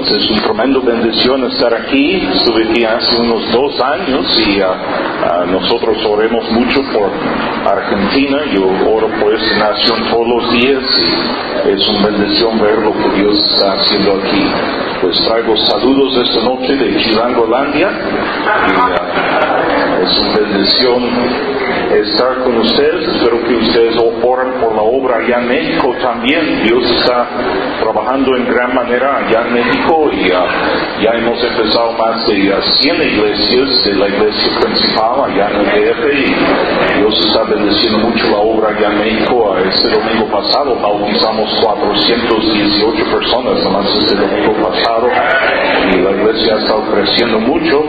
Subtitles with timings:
[0.00, 0.10] hermanos.
[0.10, 2.16] Es una tremenda bendición estar aquí.
[2.16, 7.10] Estuve aquí hace unos dos años y ah, nosotros oremos mucho por
[7.66, 8.38] Argentina.
[8.52, 10.82] Yo oro por esta nación todos los días
[11.66, 14.44] y es una bendición ver lo que Dios está haciendo aquí.
[15.02, 21.59] Pues traigo saludos esta noche de Chilangolandia ah, es una bendición
[21.98, 23.08] estar con ustedes.
[23.08, 26.62] Espero que ustedes oren por la obra allá en México también.
[26.64, 27.26] Dios está
[27.80, 33.84] trabajando en gran manera allá en México y ya hemos empezado más de 100 iglesias
[33.84, 38.68] de la iglesia principal allá en el DF y Dios está bendeciendo mucho la obra
[38.70, 39.56] allá en México.
[39.58, 45.08] Este domingo pasado bautizamos 418 personas, nomás este domingo pasado
[45.92, 47.82] y la iglesia ha estado creciendo mucho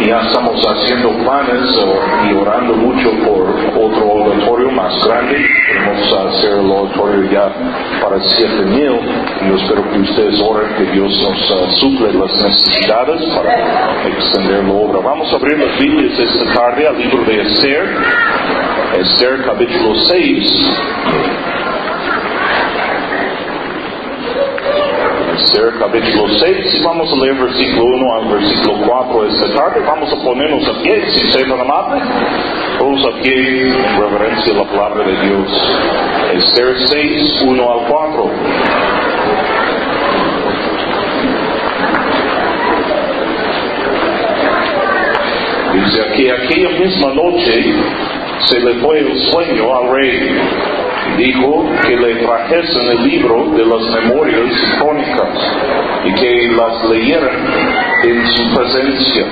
[0.00, 1.86] y ya estamos haciendo planes
[2.30, 5.36] y orando mucho por otro auditorio más grande.
[5.86, 7.52] Vamos a hacer el auditorio ya
[8.02, 13.22] para 7000 y yo espero que ustedes oren que Dios nos uh, suple las necesidades
[13.34, 15.00] para extender la obra.
[15.00, 17.88] Vamos a abrir las Biblias esta tarde al libro de Esther,
[19.00, 20.52] Esther capítulo 6.
[25.44, 29.80] Esther capítulo 6 y vamos a leer versículo 1 al versículo 4 esta tarde.
[29.86, 32.00] Vamos a ponernos a pie, si se tan amable.
[32.80, 35.48] Vamos a pie en reverencia a la palabra de Dios.
[36.32, 38.30] Esther 6, 1 al 4.
[45.74, 47.74] Dice aquí, aquella misma noche
[48.46, 50.73] se le fue el sueño al rey.
[51.16, 55.56] Dijo que le trajesen el libro de las memorias crónicas
[56.04, 57.46] y que las leyeran
[58.02, 59.26] en su presencia.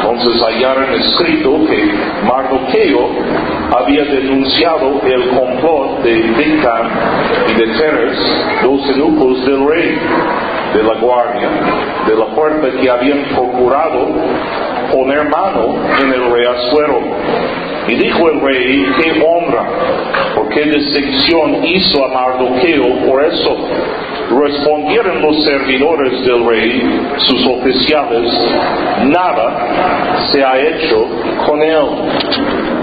[0.00, 1.92] Entonces hallaron escrito que
[2.26, 3.10] Mardoqueo
[3.78, 6.90] había denunciado el complot de Bigtan
[7.48, 8.18] y de Teres,
[8.62, 9.98] dos eunucos del rey,
[10.74, 11.48] de la guardia,
[12.06, 14.08] de la puerta que habían procurado
[14.92, 17.00] poner mano en el rey Asuero.
[17.88, 19.64] Y dijo el rey, qué honra,
[20.50, 23.56] qué distinción hizo a Mardoqueo por eso.
[24.30, 26.82] Respondieron los servidores del rey,
[27.18, 28.30] sus oficiales,
[29.04, 31.06] nada se ha hecho
[31.46, 31.86] con él.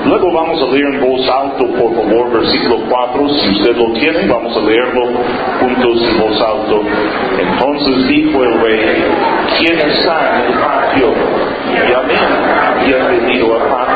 [0.05, 3.29] Luego vamos a leer en voz alta, por favor, versículo 4.
[3.29, 5.07] Si usted lo tiene, vamos a leerlo
[5.59, 6.75] juntos en voz alta.
[7.39, 9.03] Entonces dijo el rey,
[9.57, 11.13] ¿quién está en el patio?
[11.73, 12.13] Y a mí
[12.81, 13.94] había venido a patio,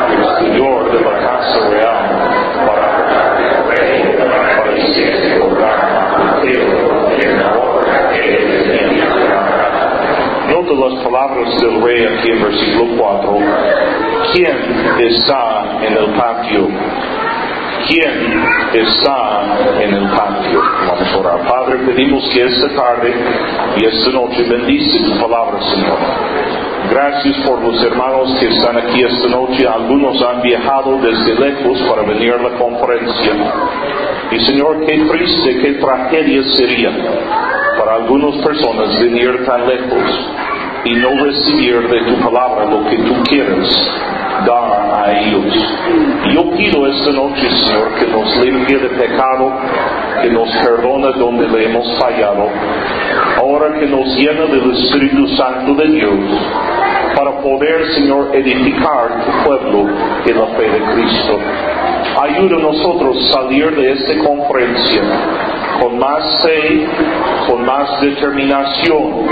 [10.90, 13.38] las palabras del rey aquí en versículo 4.
[14.32, 14.56] ¿Quién
[14.98, 16.68] está en el patio?
[17.86, 20.62] ¿Quién está en el patio?
[20.88, 21.48] Vamos a orar.
[21.48, 23.14] Padre, pedimos que esta tarde
[23.76, 25.98] y esta noche bendice tu palabra, Señor.
[26.90, 29.68] Gracias por los hermanos que están aquí esta noche.
[29.68, 33.32] Algunos han viajado desde lejos para venir a la conferencia.
[34.32, 36.90] Y Señor, qué triste, qué tragedia sería
[37.78, 40.30] para algunas personas venir tan lejos
[40.84, 43.68] y no recibir de tu palabra lo que tú quieres
[44.46, 45.54] dar a ellos.
[46.32, 49.52] Yo pido esta noche, Señor, que nos limpie de pecado,
[50.22, 52.48] que nos perdone donde le hemos fallado,
[53.38, 56.18] ahora que nos llena del Espíritu Santo de Dios,
[57.14, 59.90] para poder, Señor, edificar tu pueblo
[60.24, 61.38] en la fe de Cristo.
[62.22, 65.02] Ayuda a nosotros salir de esta conferencia
[65.80, 66.86] con más fe,
[67.48, 69.26] con más determinación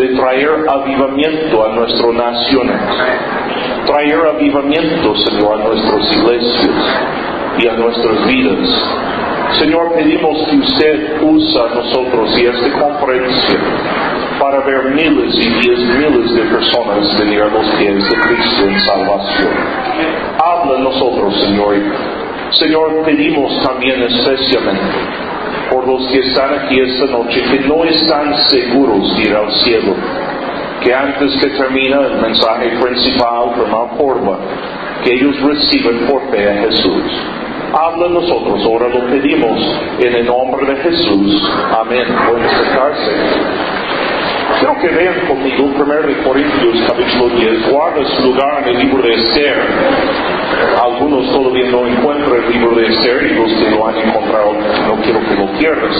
[0.00, 2.80] de traer avivamiento a nuestras naciones,
[3.86, 6.70] traer avivamiento, Señor, a nuestras iglesias
[7.58, 8.68] y a nuestras vidas.
[9.58, 13.58] Señor, pedimos que usted usa a nosotros y esta conferencia
[14.38, 19.54] para ver miles y diez miles de personas venir los pies de Cristo en salvación.
[20.42, 21.76] Habla a nosotros, Señor.
[22.52, 25.29] Señor, pedimos también especialmente
[25.70, 29.94] por los que están aquí esta noche que no están seguros de ir al cielo,
[30.82, 34.38] que antes que termine el mensaje principal la forma,
[35.04, 37.02] que ellos reciben por fe a Jesús.
[37.72, 39.60] Habla nosotros, ahora lo pedimos
[40.00, 41.50] en el nombre de Jesús.
[41.78, 42.04] Amén.
[42.28, 43.12] Pueden sentarse.
[44.58, 47.70] Quiero que vean conmigo 1 Corintios capítulo 10.
[47.70, 50.39] Guarda su lugar en el libro de Esther.
[50.82, 54.52] Algunos todavía no encuentran el libro de Esther y los que lo han encontrado
[54.86, 55.96] no quiero que lo pierdas.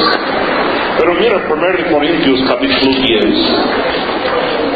[0.98, 3.24] Pero mira 1 Corintios capítulo 10.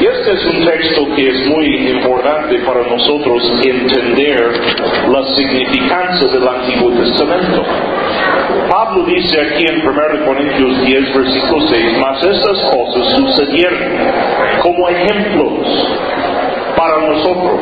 [0.01, 4.53] Y este es un texto que es muy importante para nosotros entender
[5.09, 7.65] la significancia del Antiguo Testamento.
[8.69, 13.79] Pablo dice aquí en 1 Corintios 10, versículo 6, mas estas cosas sucedieron
[14.63, 15.89] como ejemplos
[16.77, 17.61] para nosotros,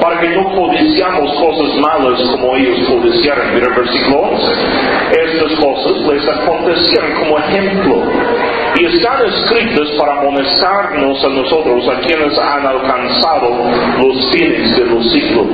[0.00, 3.54] para que no codiciamos cosas malas como ellos codiciaron.
[3.54, 4.46] Mira el versículo 11.
[5.12, 8.02] Estas cosas les acontecieron como ejemplo
[8.76, 13.50] y están escritas para amonestarnos a nosotros, a quienes han alcanzado
[13.98, 15.46] los fines de los siglos.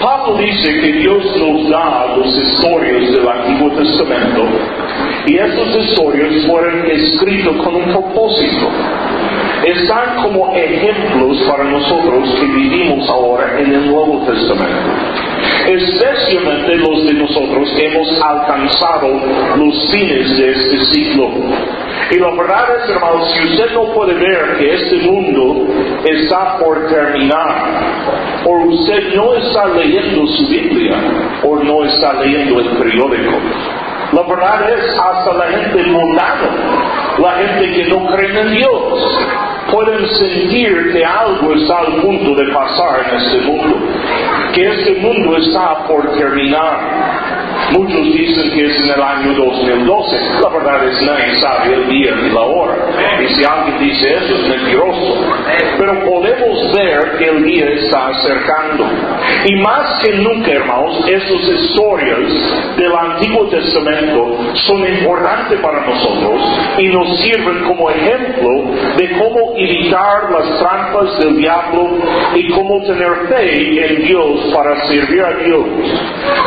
[0.00, 4.42] Pablo dice que Dios nos da las historias del Antiguo Testamento
[5.26, 8.68] y estas historias fueron escritas con un propósito
[9.64, 14.90] están como ejemplos para nosotros que vivimos ahora en el Nuevo Testamento.
[15.66, 19.08] Especialmente los de nosotros que hemos alcanzado
[19.56, 21.28] los fines de este siglo.
[22.10, 25.66] Y la verdad es, hermanos, si usted no puede ver que este mundo
[26.04, 30.96] está por terminar, o usted no está leyendo su Biblia,
[31.44, 33.38] o no está leyendo el periódico,
[34.12, 36.50] la verdad es, hasta la gente mundana,
[37.18, 39.18] la gente que no cree en Dios,
[39.70, 43.76] pueden sentir que algo está al punto de pasar en este mundo,
[44.52, 47.41] que este mundo está por terminar.
[47.72, 50.16] Muchos dicen que es en el año 2012.
[50.42, 52.76] La verdad es nadie sabe el día ni la hora.
[53.22, 55.24] Y si alguien dice eso es mentiroso.
[55.78, 58.84] Pero podemos ver que el día está acercando.
[59.46, 64.36] Y más que nunca, hermanos, estas historias del Antiguo Testamento
[64.66, 66.40] son importantes para nosotros
[66.78, 68.50] y nos sirven como ejemplo
[68.96, 71.98] de cómo evitar las trampas del diablo
[72.34, 75.66] y cómo tener fe en Dios para servir a Dios.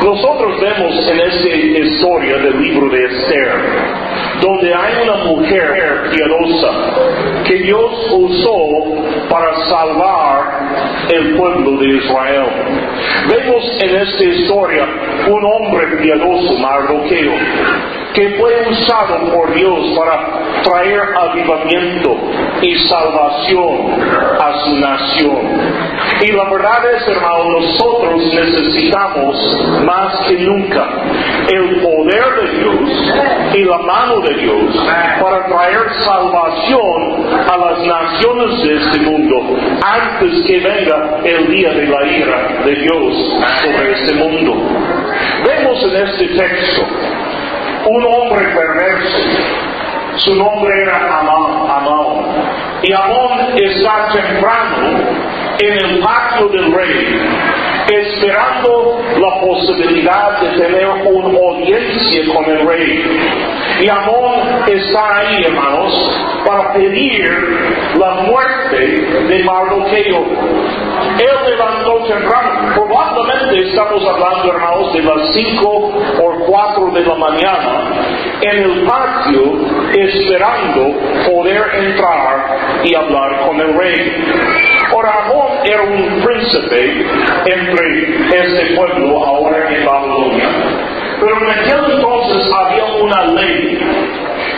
[0.04, 3.52] Nosotros vemos en esta historia del libro de Esther,
[4.42, 6.72] donde hay una mujer piadosa
[7.46, 12.46] que Dios usó para salvar el pueblo de Israel.
[13.30, 14.88] Vemos en esta historia
[15.28, 17.34] un hombre piadoso, Mardoqueo,
[18.16, 22.18] que fue usado por Dios para traer avivamiento
[22.62, 24.02] y salvación
[24.40, 25.38] a su nación.
[26.22, 29.36] Y la verdad es, hermano, nosotros necesitamos
[29.84, 30.88] más que nunca
[31.50, 33.14] el poder de Dios
[33.54, 34.88] y la mano de Dios
[35.22, 41.86] para traer salvación a las naciones de este mundo antes que venga el día de
[41.86, 43.14] la ira de Dios
[43.62, 44.56] sobre este mundo.
[45.46, 47.15] Vemos en este texto
[47.86, 49.18] un hombre perverso.
[50.18, 51.70] Su nombre era Amón.
[51.70, 52.26] Amón.
[52.82, 54.88] Y Amón está temprano
[55.60, 57.20] en el patio del rey,
[58.16, 63.04] esperando la posibilidad de tener una audiencia con el rey.
[63.82, 67.26] Y Amón está ahí, hermanos, para pedir
[67.98, 70.26] la muerte de Mardoqueo.
[71.20, 72.74] Él levantó temprano.
[72.74, 77.86] Probablemente estamos hablando, hermanos, de las cinco o cuatro de la mañana
[78.42, 79.42] en el patio
[79.94, 80.94] esperando
[81.26, 84.75] poder entrar y hablar con el rey.
[84.96, 87.06] Ahora, Amón era un príncipe
[87.46, 90.50] entre este pueblo ahora en Babilonia.
[91.20, 93.78] Pero en aquel entonces había una ley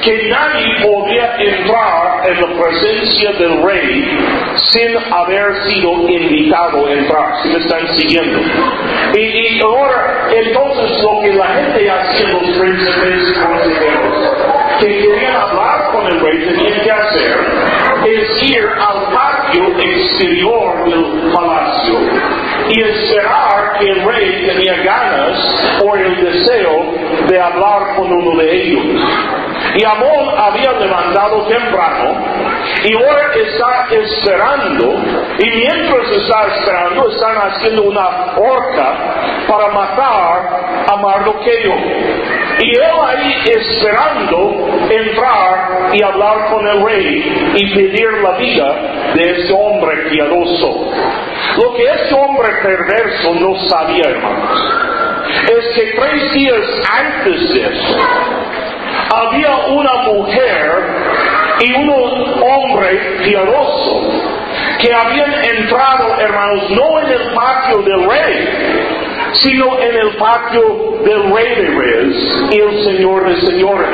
[0.03, 4.20] que nadie podía entrar en la presencia del rey
[4.58, 8.39] sin haber sido invitado a entrar, si me están siguiendo.
[9.15, 14.38] Y, ahora, entonces lo que la gente hacía, los príncipes y consejeros,
[14.82, 17.47] que querían hablar con el rey, tenían que hacer,
[20.17, 22.00] exterior del palacio
[22.69, 26.93] y esperar que el rey tenía ganas o el deseo
[27.27, 29.01] de hablar con uno de ellos.
[29.75, 32.15] Y Amón había levantado temprano
[32.83, 34.93] y ahora está esperando,
[35.39, 38.07] y mientras está esperando, están haciendo una
[38.38, 38.93] horca
[39.47, 41.75] para matar a Mardoqueo.
[42.59, 48.75] Y él ahí esperando entrar y hablar con el rey y pedir la vida
[49.15, 50.91] de este hombre piadoso.
[51.58, 54.74] Lo que este hombre perverso no sabía, hermanos,
[55.50, 56.62] es que tres días
[57.00, 57.98] antes de eso,
[59.15, 60.72] había una mujer
[61.60, 64.12] y un hombre piadoso
[64.79, 68.97] que habían entrado, hermanos, no en el patio del rey,
[69.34, 73.89] sino en el patio del Rey de Reyes y el Señor de Señores.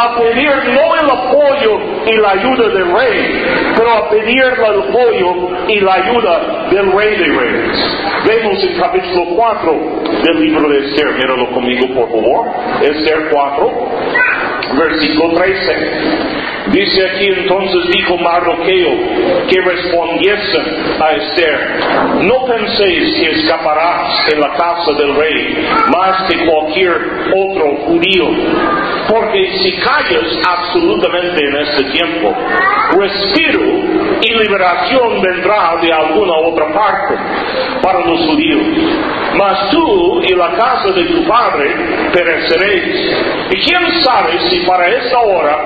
[0.00, 3.44] A pedir no el apoyo y la ayuda del Rey,
[3.76, 7.98] pero a pedir el apoyo y la ayuda del Rey de Reyes.
[8.26, 12.46] Vemos en capítulo 4 del libro de Esther, míralo conmigo por favor,
[12.82, 13.72] Esther 4,
[14.76, 16.57] versículo 13.
[16.72, 18.90] Dice aquí entonces dijo Mardoqueo
[19.48, 20.64] que respondiesen
[21.00, 21.58] a Esther,
[22.22, 26.94] no penséis que escaparás en la casa del rey más que cualquier
[27.34, 28.26] otro judío,
[29.08, 32.36] porque si callas absolutamente en este tiempo,
[32.98, 37.14] respiro y liberación vendrá de alguna otra parte
[37.82, 38.62] para los judíos.
[39.36, 41.74] Mas tú y la casa de tu padre
[42.12, 43.16] pereceréis.
[43.50, 45.56] Y quién sabe si para esta hora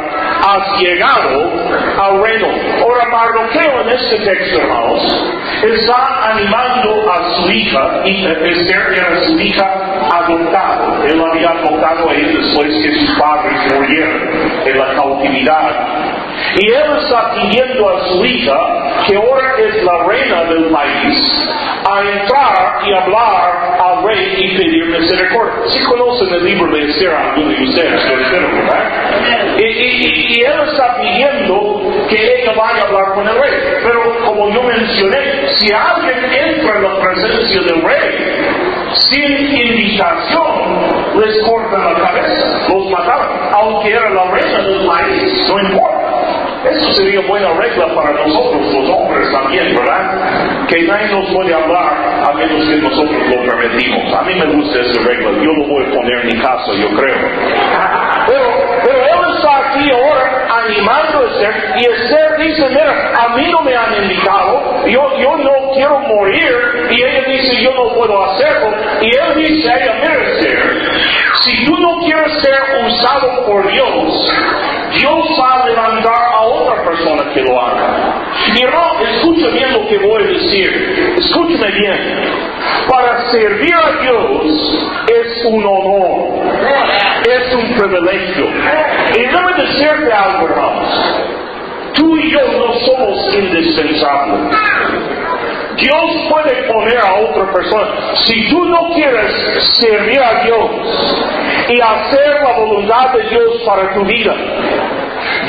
[0.47, 1.50] has llegado
[1.99, 2.49] al reino.
[2.82, 5.32] Ahora Mardoqueo en este texto, hermanos,
[5.62, 9.64] está animando a su hija, y Esther era su hija
[10.12, 11.02] adoptada.
[11.06, 14.28] Él había adoptado a ella después que sus padres murieron
[14.66, 16.21] en la cautividad.
[16.61, 18.58] Y él está pidiendo a su hija,
[19.06, 21.49] que ahora es la reina del país,
[21.90, 25.68] a entrar y hablar al rey y pedir misericordia.
[25.68, 29.58] Si conocen el libro de Esther, algunos de ustedes, ¿verdad?
[29.58, 33.52] Y, y, y, él está pidiendo que ella vaya a hablar con el rey.
[33.82, 38.52] Pero como yo mencioné, si alguien entra en la presencia del rey
[38.94, 45.61] sin invitación, les cortan la cabeza, los mataron, aunque era la reina del país, no
[45.61, 46.12] importa.
[46.64, 50.66] Eso sería buena regla para nosotros, los hombres también, ¿verdad?
[50.69, 54.12] Que nadie nos puede hablar a menos que nosotros lo permitimos.
[54.14, 56.88] A mí me gusta esa regla, yo lo voy a poner en mi casa, yo
[56.97, 57.16] creo.
[58.25, 58.45] Pero,
[58.85, 63.62] pero él está aquí ahora animando a Esther y Esther dice, mira, a mí no
[63.62, 68.69] me han invitado, yo, yo no quiero morir y ella dice, yo no puedo hacerlo.
[69.00, 70.23] Y él dice ella, mira
[71.42, 74.33] si tú no quieres ser usado por Dios,
[74.92, 76.31] Dios va a levantar
[77.02, 78.25] persona que lo haga.
[78.54, 81.14] Y no, escucha bien lo que voy a decir.
[81.18, 81.99] Escúchame bien.
[82.88, 86.42] Para servir a Dios es un honor.
[87.28, 88.47] Es un privilegio.
[89.16, 90.88] Y debe decirte algo, hermanos.
[91.94, 94.56] Tú y yo no somos indispensables.
[95.76, 98.16] Dios puede poner a otra persona.
[98.25, 99.32] Si tú no quieres
[99.80, 100.71] servir a Dios
[101.68, 104.35] y hacer la voluntad de Dios para tu vida,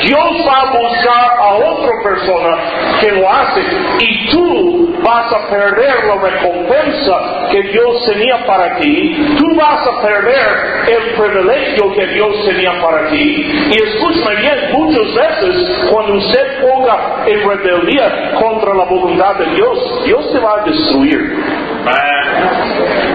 [0.00, 2.56] Dios va a buscar a otra persona
[3.00, 3.60] que lo hace
[4.00, 10.02] y tú vas a perder la recompensa que Dios tenía para ti, tú vas a
[10.02, 13.70] perder el privilegio que Dios tenía para ti.
[13.70, 20.04] Y escúchame bien, muchas veces cuando usted ponga en rebeldía contra la voluntad de Dios,
[20.04, 21.44] Dios te va a destruir.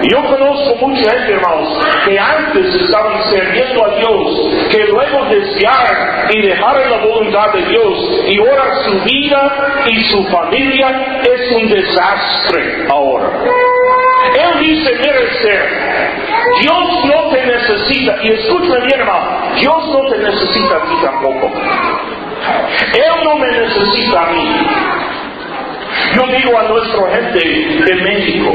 [0.04, 6.42] Yo conozco mucha gente, hermanos, que antes estaban sirviendo a Dios, que luego desearon y
[6.42, 12.88] dejaron la voluntad de Dios, y ahora su vida y su familia es un desastre
[12.90, 13.30] ahora.
[14.36, 15.70] Él dice, mire ser,
[16.62, 21.52] Dios no te necesita, y escúchame bien hermano, Dios no te necesita a ti tampoco.
[22.94, 24.48] Él no me necesita a mí.
[26.16, 28.54] Yo digo a nuestra gente de México,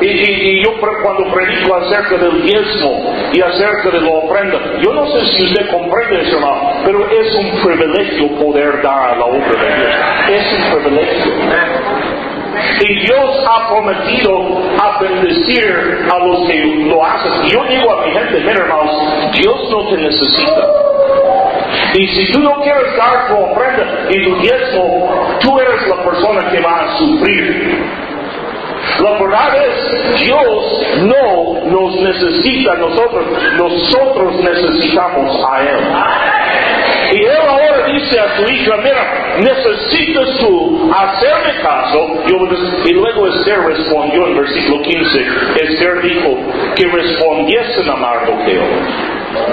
[0.00, 0.72] y, yo
[1.02, 5.70] cuando predico acerca del diezmo y acerca de la ofrenda, yo no sé si usted
[5.70, 9.94] comprende eso, hermano, pero es un privilegio poder dar a la obra de Dios.
[10.30, 11.32] Es un privilegio.
[12.80, 17.32] Y Dios ha prometido a bendecir a los que lo hacen.
[17.46, 20.66] Y yo digo a mi gente, mira hermanos, Dios no te necesita.
[21.94, 26.50] Y si tú no quieres dar tu ofrenda y tu diezmo, tú eres la persona
[26.50, 28.11] que va a sufrir.
[29.00, 37.18] La verdad es, Dios no nos necesita a nosotros, nosotros necesitamos a Él.
[37.18, 42.22] Y Él ahora dice a su hija, mira, necesitas tú hacerme caso.
[42.84, 45.26] y luego Esther respondió en versículo 15,
[45.62, 46.36] Esther dijo
[46.74, 48.64] que respondiesen a Mardoqueo.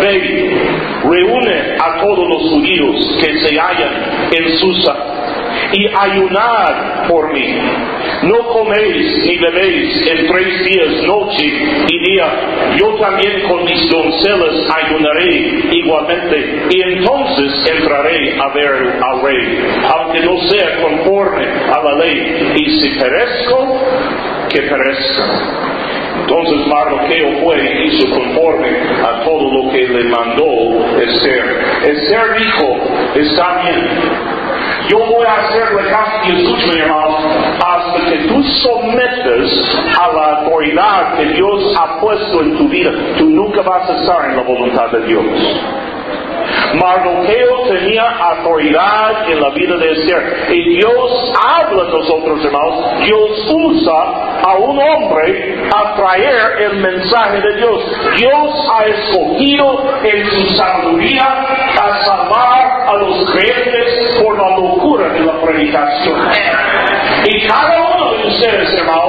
[0.01, 0.71] Ve,
[1.03, 4.95] reúne a todos los judíos que se hallan en Susa
[5.73, 7.57] y ayunad por mí.
[8.23, 11.45] No coméis ni bebéis en tres días, noche
[11.88, 12.25] y día.
[12.77, 19.59] Yo también con mis doncellas ayunaré igualmente y entonces entraré a ver al rey,
[19.89, 22.53] aunque no sea conforme a la ley.
[22.57, 23.79] Y si perezco,
[24.49, 25.69] que perezca.
[26.21, 28.69] Entonces Mardoqueo fue y hizo conforme
[29.03, 31.59] a todo lo que le mandó Esther.
[31.85, 32.77] Esther dijo,
[33.15, 33.88] está bien,
[34.89, 37.17] yo voy a hacerle caso y escúchame, hermano,
[37.63, 42.91] hasta que tú sometes a la autoridad que Dios ha puesto en tu vida.
[43.17, 45.24] Tú nunca vas a estar en la voluntad de Dios.
[46.75, 50.47] Mardoqueo tenía autoridad en la vida de Esther.
[50.49, 52.99] Y Dios habla a nosotros, hermanos.
[53.03, 57.81] Dios usa a un hombre a traer el mensaje de Dios.
[58.17, 65.19] Dios ha escogido en su sabiduría a salvar a los creyentes por la locura de
[65.21, 66.19] la predicación.
[67.25, 69.08] Y cada uno de ustedes, hermano,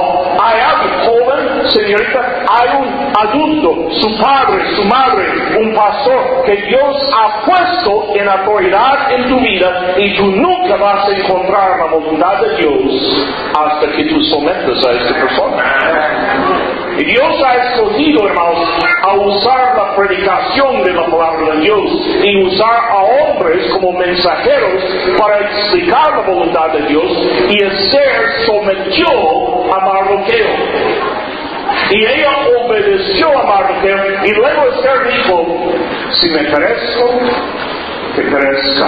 [1.73, 5.25] señorita, hay un adulto, su padre, su madre,
[5.59, 11.07] un pastor que Dios ha puesto en autoridad en tu vida y tú nunca vas
[11.07, 16.71] a encontrar la voluntad de Dios hasta que tú sometas a esta persona.
[16.97, 18.67] Y Dios ha escogido, hermanos,
[19.01, 21.81] a usar la predicación de la palabra de Dios
[22.23, 24.83] y usar a hombres como mensajeros
[25.17, 27.11] para explicar la voluntad de Dios.
[27.49, 29.07] Y Esther sometió
[29.73, 30.90] a Mardoqueo.
[31.91, 32.31] Y ella
[32.65, 34.25] obedeció a Mardoqueo.
[34.25, 35.73] Y luego Esther dijo,
[36.11, 37.19] si me perezco,
[38.15, 38.87] que perezca.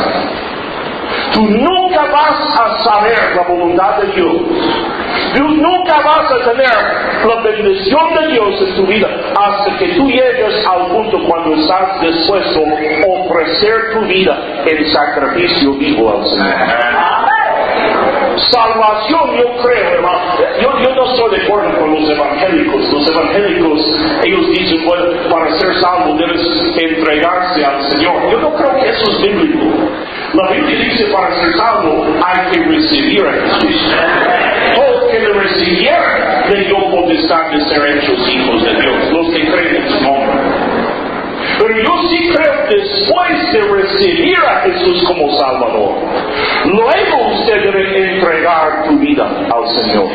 [1.33, 4.33] Tú nunca vas a saber la voluntad de Dios.
[5.36, 6.69] Tú nunca vas a tener
[7.27, 12.01] la bendición de Dios en tu vida hasta que tú llegues al punto cuando estás
[12.01, 17.33] dispuesto a ofrecer tu vida en sacrificio vivo al Señor.
[18.38, 20.20] Salvación, yo creo, hermano.
[20.62, 22.94] Yo, yo no estoy de acuerdo con los evangélicos.
[22.94, 23.80] Los evangélicos,
[24.24, 26.42] ellos dicen, bueno, para ser salvo debes
[26.78, 28.32] entregarse al Señor.
[28.32, 29.66] Yo no creo que eso es bíblico.
[30.34, 33.96] La Biblia dice para ser salvo hay que recibir a Jesús.
[34.75, 39.52] Todos que le recibieran le dio potestad de ser hechos hijos de Dios, los que
[39.52, 39.83] creen.
[41.60, 45.95] Pero yo sí creo después de recibir a Jesús como Salvador,
[46.65, 50.10] luego usted debe entregar tu vida al Señor.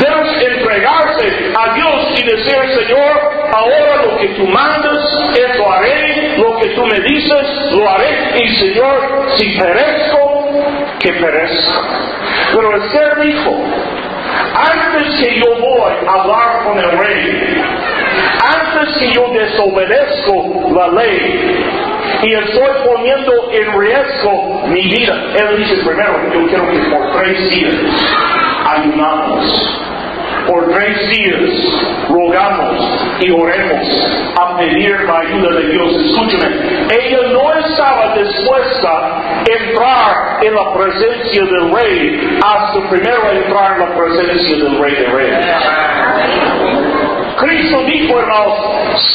[0.00, 3.20] Debes entregarse a Dios y decir, Señor,
[3.52, 8.56] ahora lo que tú mandas, eso haré, lo que tú me dices, lo haré, y
[8.56, 10.32] Señor, si perezco,
[10.98, 11.80] que perezca.
[12.52, 13.64] Pero Esther dijo,
[14.54, 17.62] antes que yo voy a hablar con el rey,
[18.72, 21.64] antes que yo desobedezco la ley
[22.22, 27.50] y estoy poniendo en riesgo mi vida, él dice primero, yo quiero que por tres
[27.50, 27.74] días
[28.76, 29.82] ayunamos
[30.46, 32.80] por tres días rogamos
[33.20, 33.86] y oremos
[34.40, 35.92] a pedir la ayuda de Dios.
[36.04, 36.46] Escúcheme,
[36.90, 43.80] ella no estaba dispuesta a entrar en la presencia del rey hasta primero entrar en
[43.80, 45.46] la presencia del rey de reyes.
[47.42, 48.58] Cristo dijo, hermanos,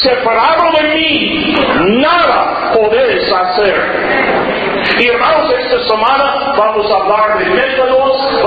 [0.02, 1.56] separado de mí,
[2.00, 3.74] nada podéis hacer.
[4.98, 7.97] Y hermanos, esta semana vamos a hablar de métodos,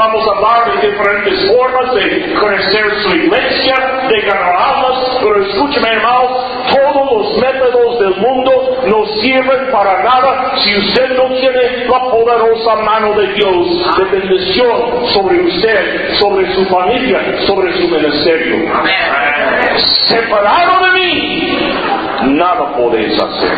[0.02, 3.76] vamos a hablar de diferentes formas de crecer su iglesia,
[4.10, 6.32] de ganar almas, pero escúcheme hermanos,
[6.72, 8.52] todos los métodos del mundo
[8.88, 15.08] no sirven para nada si usted no tiene la poderosa mano de Dios de bendición
[15.14, 18.56] sobre usted, sobre su familia, sobre su ministerio.
[20.08, 21.74] Separado de mí,
[22.38, 23.58] nada podéis hacer.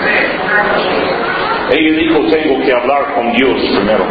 [1.72, 4.06] Ella dijo, tengo que hablar con Dios primero.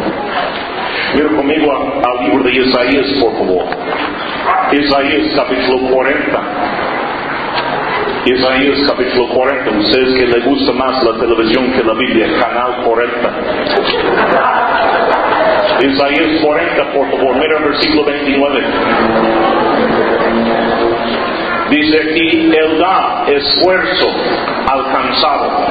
[1.14, 3.64] Mira conmigo al libro de Isaías, por favor.
[4.72, 6.40] Isaías capítulo 40.
[8.24, 9.70] Isaías capítulo 40.
[9.78, 13.32] Ustedes que les gusta más la televisión que la Biblia, canal 40.
[15.80, 17.36] Isaías 40, por favor.
[17.36, 18.64] Mira el versículo 29.
[21.70, 24.06] Dice aquí, Él da esfuerzo
[24.70, 25.66] alcanzado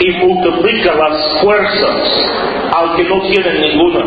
[0.00, 4.04] y multiplica las fuerzas al que no tiene ninguna.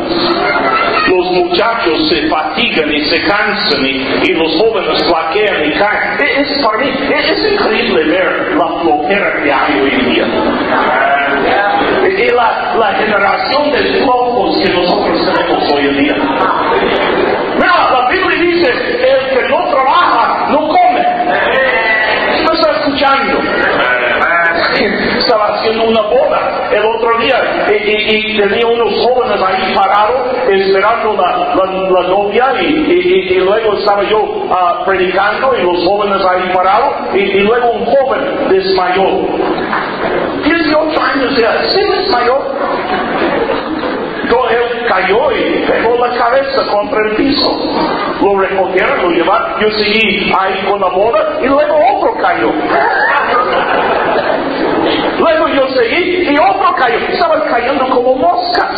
[1.08, 6.22] Los muchachos se fatigan y se cansan y, los jóvenes flaquean y caen.
[6.22, 10.26] Es, para mí, es, increíble ver la flojera que hay hoy en día.
[12.18, 16.16] Y la, la generación de flojos que nosotros tenemos hoy en día.
[17.56, 21.06] Mira, la Biblia dice, el que no trabaja, no come.
[22.46, 23.40] ¿No está escuchando?
[25.20, 26.41] Estaba haciendo una boda
[27.22, 33.78] el otro día y, tenía unos jóvenes ahí parados esperando la, la, novia y, luego
[33.78, 39.04] estaba yo uh, predicando y los jóvenes ahí parados y, luego un joven desmayó.
[40.44, 42.38] 18 años ya, sí desmayó.
[44.24, 47.60] Entonces él cayó y pegó la cabeza contra el piso.
[48.22, 49.60] Lo recogieron, lo llevaron.
[49.60, 52.52] Yo seguí ahí con la boda y luego otro cayó.
[55.22, 56.98] Luego yo seguí y otro cayó.
[57.14, 58.72] Estaban cayendo como moscas.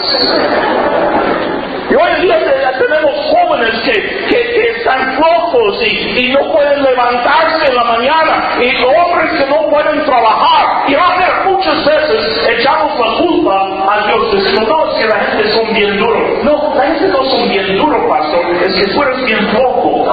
[1.90, 2.38] Y hoy en día
[2.78, 3.94] tenemos jóvenes que,
[4.28, 9.70] que, están flojos y, y, no pueden levantarse en la mañana y hombres que no
[9.70, 10.90] pueden trabajar.
[10.90, 15.08] Y va a haber muchas veces echamos la culpa a Dios diciendo, no, es que
[15.08, 16.44] la gente son bien duros.
[16.44, 20.04] No, la gente no son bien duros, pastor, es que tú eres bien flojo.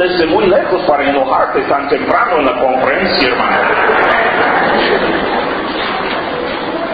[0.00, 3.56] Desde muy lejos para enojarte tan temprano en la conferencia, hermano.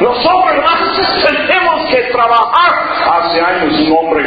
[0.01, 2.73] Nosotros más tenemos que trabajar.
[3.07, 4.25] Hace años un hombre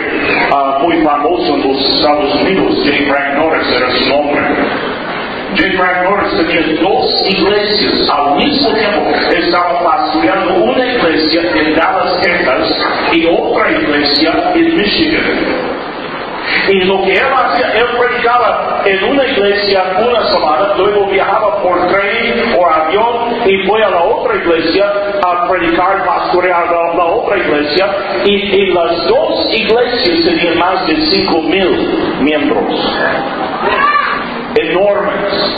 [0.51, 3.11] ah, muy famoso en los Estados Unidos, J.
[3.11, 4.41] Frank Norris era su nombre.
[5.57, 5.71] J.
[5.77, 9.11] Frank Norris tenía dos iglesias al mismo tiempo.
[9.29, 12.77] Estaba pastoreando una iglesia en Dallas, Texas
[13.11, 15.78] y otra iglesia en Michigan.
[16.69, 21.87] Y lo que él hacía, él predicaba en una iglesia una semana, luego viajaba por
[21.87, 24.85] tren o avión y fue a la otra iglesia
[25.23, 27.87] a predicar, pastorear la, la otra iglesia.
[28.25, 32.75] Y, y, las dos iglesias tenían más de cinco mil miembros.
[34.55, 35.55] Enormes.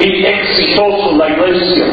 [0.00, 1.84] Y exitoso la iglesia.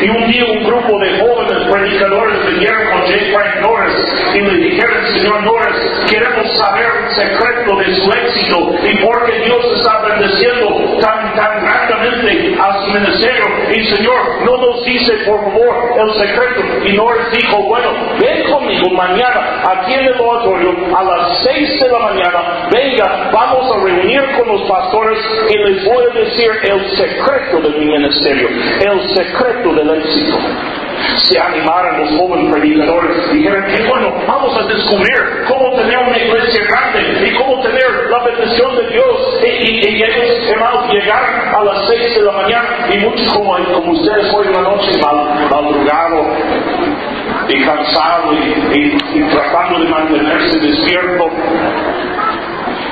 [0.00, 3.12] Y un día un grupo de jóvenes predicadores vinieron con J.
[3.32, 3.94] Frank Norris
[4.34, 9.38] y le dijeron, Señor Norris, queremos saber el secreto de su éxito y por qué
[9.44, 13.44] Dios está bendeciendo tan, tan grandemente a su ministerio.
[13.74, 16.62] Y Señor, no nos dice por favor el secreto.
[16.84, 17.90] Y Norris dijo, bueno,
[18.20, 23.74] ven conmigo mañana aquí en el oratorio a las seis de la mañana, venga, vamos
[23.74, 25.18] a reunir con los pastores
[25.50, 30.38] y les voy a decir el secreto de mi ministerio, el secreto del éxito.
[31.22, 36.64] Se animaron los jóvenes predicadores, dijeron que bueno, vamos a descubrir cómo tener una iglesia
[36.64, 39.40] grande y cómo tener la bendición de Dios.
[39.42, 44.32] Y, ellos, hermanos, llegaron a las seis de la mañana y muchos como, como ustedes
[44.34, 46.26] hoy en la noche mal, madrugado
[47.48, 51.30] y cansado y, y tratando de mantenerse despierto.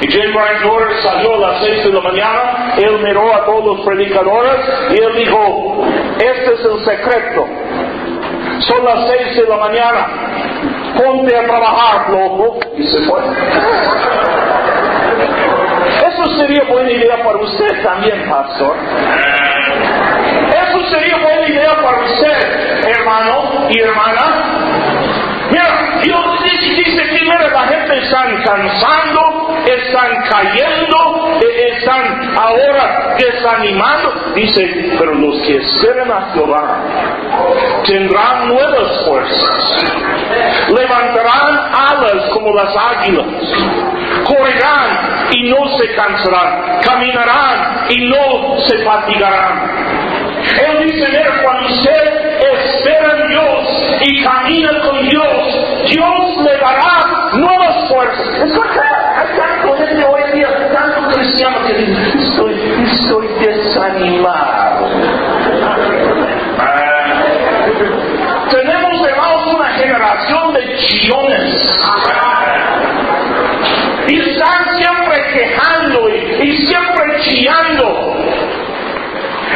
[0.02, 0.18] Y J.
[0.32, 4.60] Brian Norris salió a las seis de la mañana, él miró a todos los predicadores
[4.92, 5.84] y él dijo,
[6.18, 7.46] este es el secreto.
[8.60, 10.06] Son las seis de la mañana,
[10.96, 12.58] ponte a trabajar, loco.
[12.76, 13.20] Y se fue.
[16.06, 18.76] Eso sería buena idea para usted también, pastor.
[20.50, 24.50] Eso sería buena idea para usted, hermano y hermana.
[25.50, 26.42] Mira, Dios
[26.76, 31.69] dice que mira, la gente están cansando, están cayendo, e,
[32.36, 34.32] ahora desanimando.
[34.34, 36.78] Dice, pero los que esperen a Jehová
[37.84, 39.84] tendrán nuevas fuerzas,
[40.68, 43.26] levantarán alas como las águilas,
[44.24, 50.20] correrán y no se cansarán, caminarán y no se fatigarán.
[50.40, 57.30] Él dice, mira, cuando usted espera en Dios y camina con Dios, Dios le dará
[57.34, 58.26] nuevas fuerzas.
[58.40, 58.58] Es
[61.48, 62.54] que estoy,
[62.92, 64.88] estoy desanimado.
[68.50, 71.80] Tenemos, hermanos, una generación de chillones.
[74.08, 78.16] Y están siempre quejando y, y siempre chillando.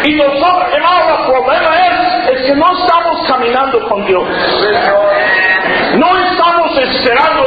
[0.05, 4.25] Y nosotros, hermano, el problema es, es que no estamos caminando con Dios.
[5.97, 7.45] No estamos esperando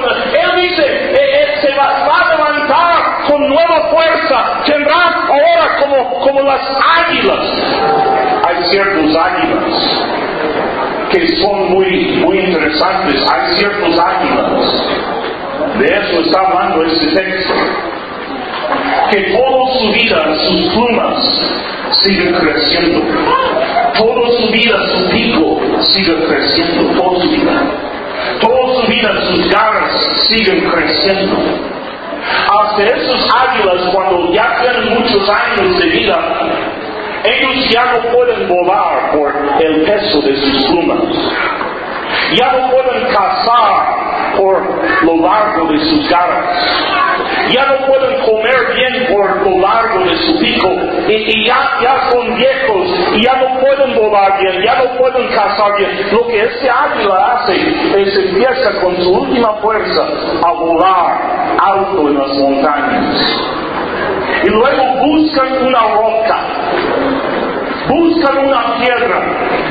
[0.61, 4.63] dice, eh, eh, se va, a levantar con nueva fuerza.
[4.65, 6.61] Tendrá ahora como, como las
[6.99, 7.39] águilas.
[8.47, 10.17] Hay ciertos águilas
[11.09, 13.23] que son muy, muy interesantes.
[13.31, 14.87] Hay ciertos águilas.
[15.79, 17.53] De eso está hablando este texto.
[19.11, 21.17] Que toda su vida, sus plumas,
[22.03, 23.01] siguen creciendo.
[23.97, 27.53] Toda su vida su pico sigue creciendo, toda su vida.
[28.39, 31.76] Toda su vida sus garras siguen creciendo.
[32.59, 36.19] Hasta esos águilas, cuando ya tienen muchos años de vida,
[37.23, 40.99] ellos ya no pueden volar por el peso de sus plumas.
[42.35, 44.06] Ya no pueden cazar
[44.37, 44.61] por
[45.03, 46.97] lo largo de sus garras
[47.51, 50.69] ya no pueden comer bien por lo largo de su pico
[51.07, 55.77] y, ya, ya, son viejos y ya no pueden volar bien, ya no pueden cazar
[55.77, 55.91] bien.
[56.11, 57.55] Lo que este águila hace
[58.01, 60.01] es empieza con su última fuerza
[60.43, 63.15] a volar alto en las montañas.
[64.43, 66.39] Y luego buscan una roca,
[67.87, 69.21] buscan una piedra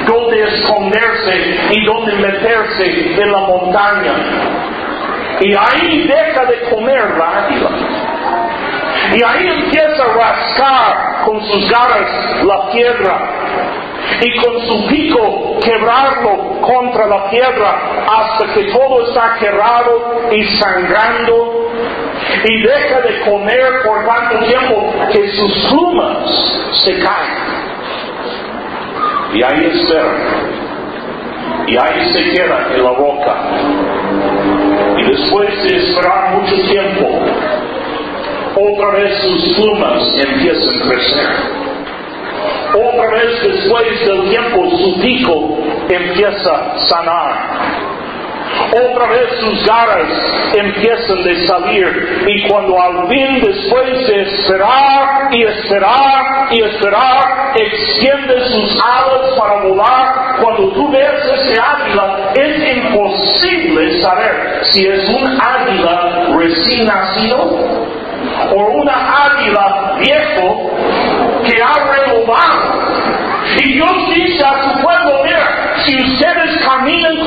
[0.07, 4.13] donde esconderse y donde meterse en la montaña
[5.41, 7.71] y ahí deja de comer la águila.
[9.15, 13.33] Y ahí empieza a rascar con sus garras la piedra.
[14.21, 17.77] Y con su pico quebrarlo contra la piedra
[18.09, 21.71] hasta que todo está quebrado y sangrando.
[22.45, 26.19] Y deja de comer por tanto tiempo que sus plumas
[26.85, 27.66] se caen.
[29.35, 30.13] Y ahí espera.
[31.67, 33.37] Y ahí se queda en la boca
[35.07, 37.07] después de esperar mucho tiempo,
[38.57, 41.27] otra vez sus plumas empiezan a crecer.
[42.75, 45.59] Otra vez después del tiempo su pico
[45.89, 47.96] empieza a sanar.
[48.73, 50.09] Otra vez sus garras
[50.55, 58.41] empiezan a salir y cuando al fin después de esperar y esperar y esperar extiende
[58.51, 65.39] sus alas para volar, cuando tú ves ese águila es imposible saber si es un
[65.41, 67.87] águila recién nacido
[68.53, 70.71] o una águila viejo
[71.45, 72.87] que ha renovado.
[73.59, 77.26] Y Dios dice a su pueblo, mira, si ustedes caminan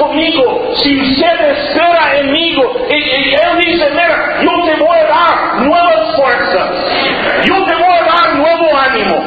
[0.75, 2.55] si ustedes esperan en mí,
[2.89, 6.69] Él dice, mira, yo te voy a dar nuevas fuerzas,
[7.45, 9.23] yo te voy a dar nuevo ánimo,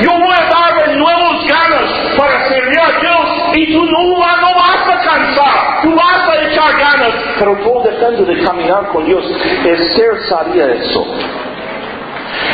[0.00, 5.00] yo voy a darle nuevos ganas para servir a Dios y tú no, vas a
[5.02, 9.24] cansar, tú vas a echar ganas, pero todo depende de caminar con Dios.
[9.64, 11.06] Esther sabía eso.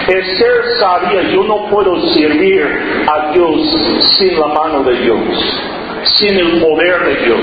[0.08, 5.18] Esther sabía, yo no puedo servir a Dios sin la mano de Dios
[6.04, 7.40] sin el poder de Dios,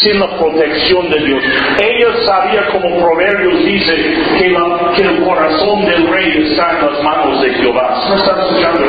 [0.00, 1.42] sin la protección de Dios.
[1.78, 3.94] Ella sabía, como Proverbios dice,
[4.38, 8.04] que, el corazón del rey está en las manos de Jehová.
[8.08, 8.80] ¿No están escuchando,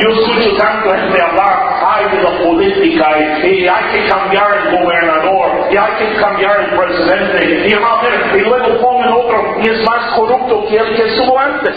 [0.00, 5.68] Yo escucho tanta gente hablar ay, de la política y, hay que cambiar el gobernador
[5.70, 10.66] y hay que cambiar el presidente y, y luego ponen otro y es más corrupto
[10.68, 11.74] que el que estuvo antes.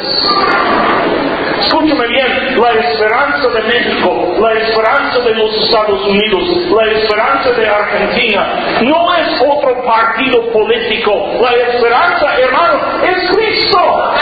[1.66, 6.44] Escúchame bien, la esperanza de México, la esperanza de los Estados Unidos,
[6.76, 8.48] la esperanza de Argentina,
[8.82, 11.12] no es otro partido político.
[11.42, 14.14] La esperanza, hermano, es Cristo.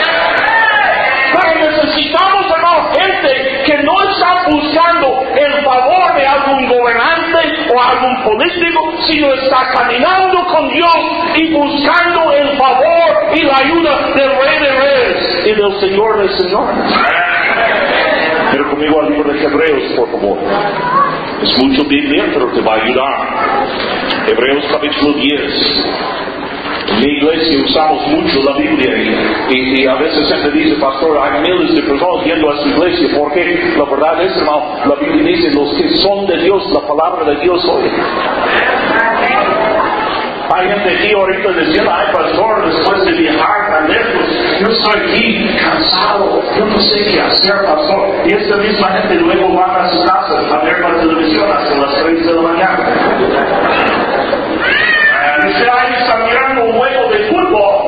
[1.31, 8.23] Pero necesitamos, hermano, gente que no está buscando el favor de algún gobernante o algún
[8.23, 10.95] político, sino está caminando con Dios
[11.35, 16.29] y buscando el favor y la ayuda del Rey de Reyes y del Señor de
[16.29, 17.28] Señores.
[18.51, 20.37] Pero conmigo al libro de Hebreos, por favor.
[21.41, 23.67] Es mucho Biblia, pero te va a ayudar.
[24.27, 25.41] Hebreos capítulo 10.
[26.89, 28.91] En mi iglesia usamos mucho la Biblia
[29.49, 33.73] y, a veces gente dice, pastor, hay miles de personas yendo a su iglesia porque
[33.77, 37.35] la verdad es, hermano, la Biblia dice, los que son de Dios, la palabra de
[37.41, 37.83] Dios hoy.
[40.51, 45.57] Hay gente aquí ahorita diciendo, ay pastor, después de viajar tan lejos, yo estoy aquí
[45.63, 48.15] cansado, yo no sé qué hacer, pastor.
[48.25, 52.03] Y esta misma gente luego va a su casa a ver la televisión hasta las
[52.03, 52.79] 3 de la mañana.
[55.43, 57.79] Y usted ahí está mirando un juego de fútbol.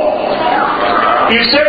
[1.31, 1.67] Y usted,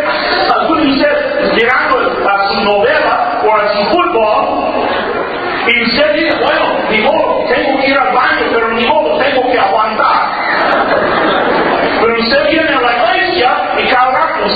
[0.53, 4.63] algunos de ustedes mirando a su novela o a su fútbol.
[5.65, 9.12] Y usted dice, bueno, ni modo, tengo que ir al baño, pero ni modo,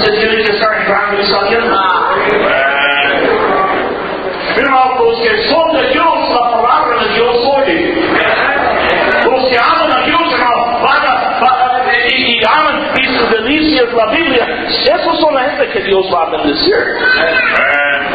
[0.07, 1.77] usted tiene que estar entrando y saliendo.
[4.55, 8.07] Pero los que son de Dios, la palabra de Dios oye.
[9.49, 14.65] Que aman a Dios, hermano, van a, y, y, aman y sus delicias la Biblia.
[14.67, 16.75] Esos son la gente que Dios va a bendecir.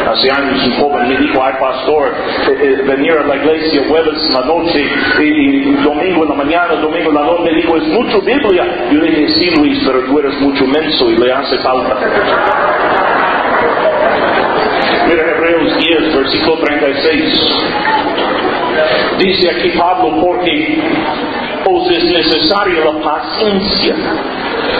[0.09, 2.13] Hace años un joven me dijo, ay pastor,
[2.49, 4.85] eh, eh, venir a la iglesia jueves en la noche
[5.19, 8.65] y, domingo en la mañana, domingo en la noche, me dijo, es mucho Biblia.
[8.91, 11.97] Yo le dije, sí Luis, pero tú eres mucho menso y le hace falta.
[15.07, 17.55] Mira Hebreos 10, versículo 36.
[19.19, 20.79] Dice aquí Pablo, porque
[21.65, 23.95] os es necesaria la paciencia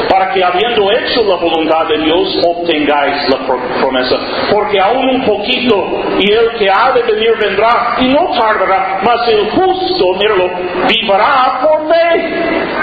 [0.09, 3.37] para que habiendo hecho la voluntad de Dios obtengáis la
[3.81, 4.15] promesa.
[4.51, 5.75] Porque aún un poquito
[6.19, 10.49] y el que ha de venir vendrá y no tardará, mas el justo, míralo,
[10.87, 12.73] vivirá por fe.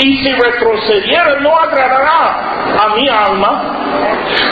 [0.00, 3.76] Y si retrocediera no agradará a mi alma.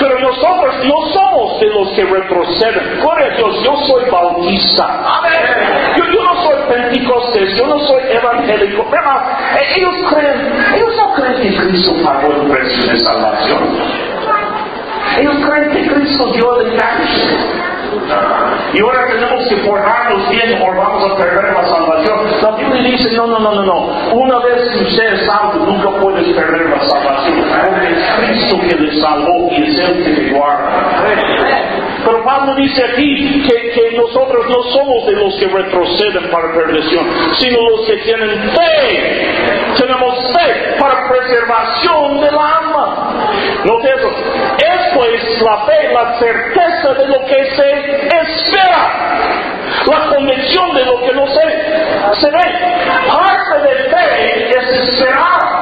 [0.01, 3.01] Pero nosotros no somos de los que retroceden.
[3.01, 5.03] A Dios, yo soy bautista.
[5.97, 6.57] Yo, yo no soy
[7.49, 8.87] pentecostés, yo no soy evangélico.
[8.91, 9.23] Pero
[9.77, 13.59] ellos creen, ellos no creen que Cristo pagó el precio de salvación.
[15.19, 17.59] Ellos creen que Cristo dio el enganche.
[18.75, 22.19] Y ahora tenemos que portarnos bien o vamos a perder la salvación.
[22.43, 24.13] La Biblia dice, no, no, no, no, no.
[24.13, 27.39] Una vez que usted es salvo, nunca puedes perder la salvación.
[27.83, 31.78] es Cristo que le salvó y es Él que le guarda.
[32.19, 37.07] Pero Pablo dice aquí que, nosotros no somos de los que retroceden para perdición,
[37.39, 39.35] sino los que tienen fe.
[39.79, 43.13] Tenemos fe para preservación del alma.
[43.65, 44.11] Note eso.
[44.59, 47.71] Es la fe, la certeza de lo que se
[48.21, 48.91] espera.
[49.87, 52.49] La convicción de lo que no se, se ve.
[53.07, 55.59] Parte de fe es esperar.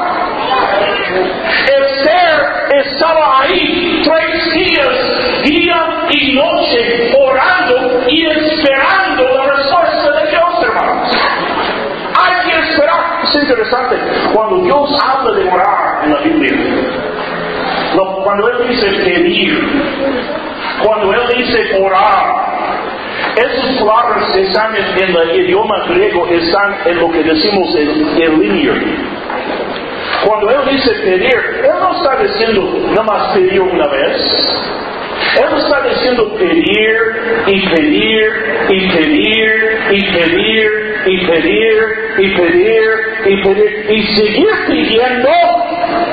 [1.75, 5.16] El ser es estaba ahí tres días, día
[6.17, 11.13] y noche, orando y esperando la respuesta de Dios, hermanos.
[12.19, 13.21] Hay que esperar.
[13.25, 13.97] Es interesante,
[14.33, 16.53] cuando Dios habla de orar en la Biblia,
[18.25, 19.83] cuando Él dice pedir,
[20.83, 22.47] cuando Él dice orar,
[23.37, 28.75] esas palabras están en, el idioma griego, están en lo que decimos en, en línea.
[30.25, 34.23] Cuando Él dice pedir, Él no está diciendo nada más pedir una vez.
[35.37, 36.97] Él está diciendo pedir
[37.47, 38.33] y pedir
[38.69, 39.51] y pedir
[39.91, 40.71] y pedir
[41.07, 41.83] y pedir
[42.19, 42.83] y pedir
[43.27, 45.31] y pedir y seguir pidiendo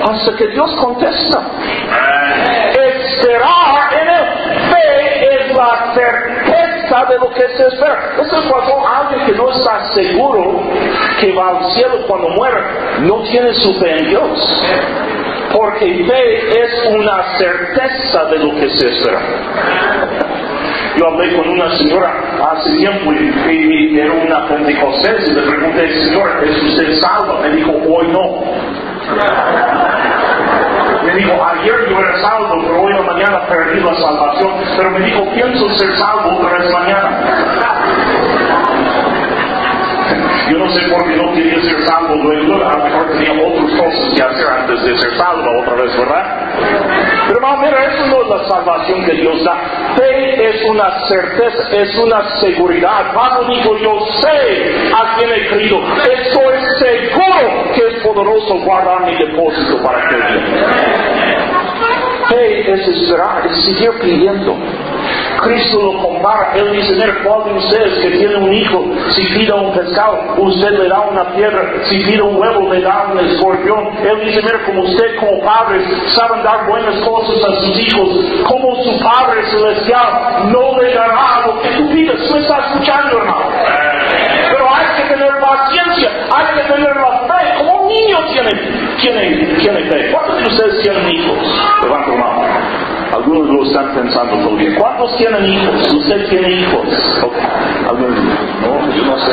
[0.04, 1.42] hasta que Dios contesta.
[2.74, 4.26] Esperar en el
[4.70, 8.16] fe es la certeza de lo que se espera.
[8.22, 10.62] Eso es cuando alguien que no está seguro
[11.20, 14.64] que va al cielo cuando muera, no tiene su fe en Dios.
[15.54, 19.20] Porque fe es una certeza de lo que se espera.
[20.98, 22.12] Yo hablé con una señora
[22.52, 27.40] hace tiempo y, era una pentecostés y le pregunté, Señor, ¿es usted salvo?
[27.40, 28.42] Me dijo, hoy no.
[31.04, 34.52] Me dijo, ayer yo era salvo, pero hoy la mañana perdí la salvación.
[34.78, 37.10] Pero me dijo, pienso ser salvo otra vez mañana.
[40.50, 43.72] Yo no sé por qué no quería ser salvo luego, a lo mejor tenía otras
[43.80, 46.44] cosas que hacer antes de ser salvo otra vez, ¿verdad?
[47.28, 49.56] Pero vamos, mira, eso no es la salvación que Dios da.
[49.96, 53.14] Fe es una certeza, es una seguridad.
[53.14, 55.80] Pablo dijo, yo sé a quién he creído.
[55.98, 60.16] Estoy seguro que es poderoso guardar mi depósito para que
[62.28, 64.58] Fe es esperar, es seguir pidiendo.
[65.44, 66.54] Cristo lo compara.
[66.56, 70.72] Él dice, mira, ¿cuál de ustedes que tiene un hijo, si pide un pescado, usted
[70.72, 73.90] le da una piedra, si pide un huevo, le da un escorpión?
[74.04, 75.84] Él dice, mira, como usted como padres
[76.16, 78.10] saben dar buenas cosas a sus hijos,
[78.48, 82.28] como su Padre Celestial no le dará lo que tú pides.
[82.28, 83.50] ¿Tú estás escuchando, hermano?
[84.50, 88.52] Pero hay que tener paciencia, hay que tener la fe, como un niño tiene,
[89.60, 90.12] tiene, fe.
[90.12, 91.38] ¿Cuántos de ustedes tienen hijos?
[91.84, 92.33] Levanta la.
[93.24, 94.78] Algunos lo están pensando todavía.
[94.78, 95.94] ¿Cuántos tienen hijos?
[95.94, 96.86] ¿Usted tiene hijos?
[97.88, 99.32] Algunos, no, yo no sé.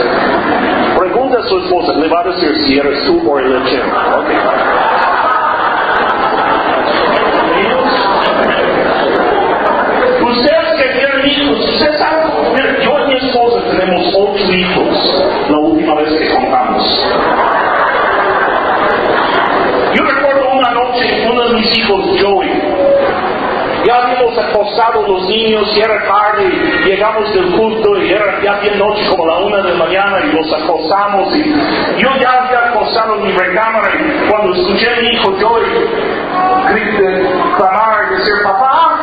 [0.96, 3.87] Pregunta a su esposa, le va a decir si eres tú o el lechero.
[4.20, 4.37] Okay.
[10.22, 12.26] Ustedes que tienen hijos, ustedes saben,
[12.85, 16.85] yo y mi esposa tenemos ocho hijos la última vez que contamos.
[19.96, 22.50] Yo recuerdo una noche, uno de mis hijos, Joey,
[23.85, 24.37] ya habíamos
[24.90, 26.48] acostado los niños y era tarde,
[26.85, 30.33] llegamos del culto y era ya bien noche como la una de la mañana y
[30.33, 31.44] los acostamos y
[31.98, 35.59] yo ya había acostado en mi recámara y cuando escuché a mi hijo yo
[36.68, 37.26] grité,
[37.57, 38.98] clamar y decir, papá,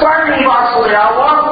[0.00, 1.46] trae un vaso de agua.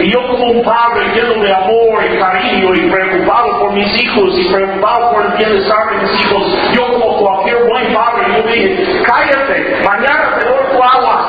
[0.00, 4.38] Y yo como un padre lleno de amor y cariño y preocupado por mis hijos
[4.38, 9.02] y preocupado por el bienestar de mis hijos, yo como cualquier buen padre, yo dije,
[9.04, 11.28] cállate, mañana te doy tu agua.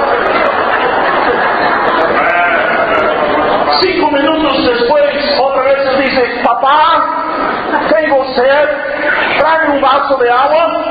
[3.82, 7.06] Cinco minutos después, otra vez dice, papá,
[7.90, 8.70] tengo sed,
[9.38, 10.84] trae un vaso de agua.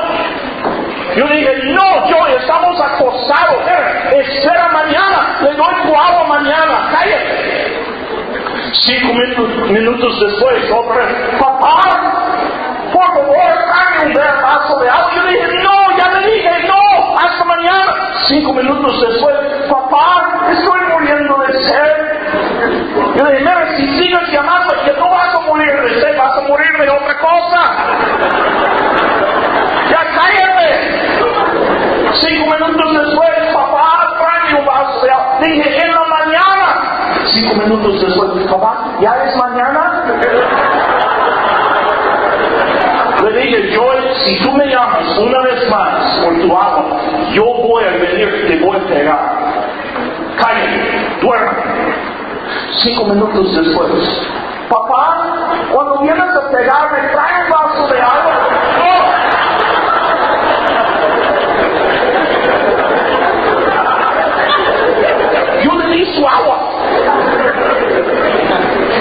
[1.17, 3.59] Yo dije, no, yo estamos acostados.
[4.13, 7.79] Espera mañana, le doy tu agua mañana, cállate.
[8.83, 9.13] Cinco
[9.69, 11.81] minutos, después, otra vez, papá,
[12.93, 15.11] por favor, tráeme un vaso de agua.
[15.15, 17.95] Yo dije, no, ya le dije, no, hasta mañana.
[18.25, 19.37] Cinco minutos después,
[19.69, 22.18] papá, estoy muriendo de sed.
[23.31, 26.73] Yo mira, si sigues llamando, que no vas a morir de sed, vas a morir
[26.79, 27.61] de otra cosa.
[29.91, 30.69] Ya cállate.
[32.23, 33.99] Cinco minutos después, papá,
[34.65, 35.39] vaso de agua.
[35.43, 36.67] Dije, en la mañana.
[37.35, 40.05] Cinco minutos después, papá, ¿ya es mañana?
[43.23, 47.01] Le dije, Joel, si tú me llamas una vez más por tu agua,
[47.33, 49.39] yo voy a venir, te voy a pegar.
[50.39, 50.98] Cállate.
[52.89, 53.91] Cinco minutos después,
[54.71, 55.19] papá,
[55.71, 58.35] cuando vienes a pegarme, trae un vaso de agua.
[65.65, 66.59] Yo le di su agua.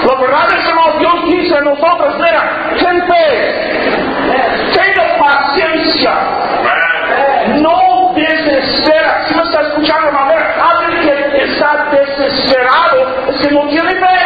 [0.06, 2.42] La verdad es que Dios dice a nosotros, mira,
[2.76, 3.20] gente,
[4.74, 6.12] tenga paciencia.
[7.62, 9.24] No desespera.
[9.26, 14.18] Si me está escuchando, hermano, alguien que está desesperado es que no tiene fe.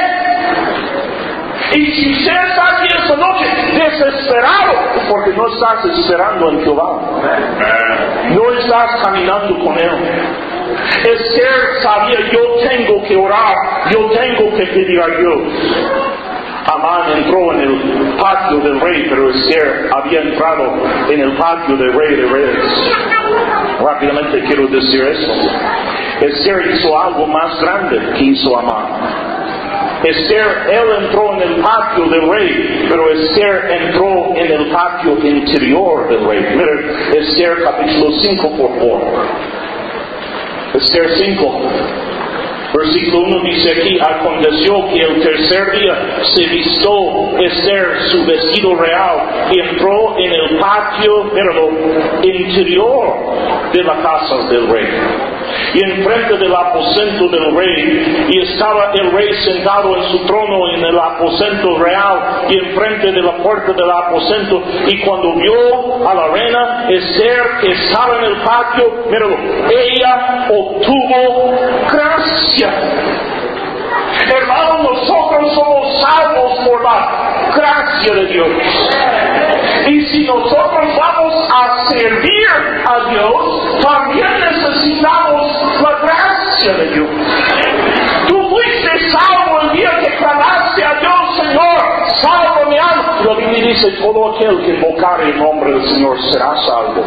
[1.74, 3.46] Y si usted está aquí esta noche
[4.22, 4.72] desesperado
[5.10, 7.00] porque no estás esperando en Jehová.
[8.30, 9.90] No estás caminando con Él.
[11.04, 13.54] Esther sabía, yo tengo que orar,
[13.90, 15.42] yo tengo que pedir a Dios.
[16.72, 20.72] Amán entró en el patio del rey, pero Esther había entrado
[21.10, 22.92] en el patio del rey de reyes.
[23.80, 25.32] Rápidamente quiero decir eso.
[26.20, 29.31] Esther hizo algo más grande que hizo Amán.
[30.04, 36.08] Esther, él entró en el patio del rey, pero Esther entró en el patio interior
[36.08, 36.44] del rey.
[36.56, 39.02] Miren, Esther capítulo 5, por favor.
[40.74, 41.60] Esther 5.
[42.72, 45.94] Versículo 1 dice aquí, aconteció que el tercer día
[46.34, 51.70] se vistió Esther su vestido real y entró en el patio pero,
[52.22, 54.86] interior de la casa del rey
[55.74, 60.84] y enfrente del aposento del rey, y estaba el rey sentado en su trono en
[60.84, 66.28] el aposento real, y enfrente de la puerta del aposento, y cuando vio a la
[66.28, 69.36] reina Esther que estaba en el patio, míralo,
[69.70, 71.54] ella obtuvo
[71.90, 72.61] gracia.
[74.28, 78.48] Hermanos, nosotros somos salvos por la gracia de Dios.
[79.88, 82.46] Y si nosotros vamos a servir
[82.86, 87.10] a Dios, también necesitamos la gracia de Dios.
[88.28, 91.78] Tú fuiste salvo el día que clamaste a Dios, Señor,
[92.22, 93.18] salvo mi alma.
[93.24, 97.04] La Biblia dice, todo aquel que invocare el nombre del Señor será salvo.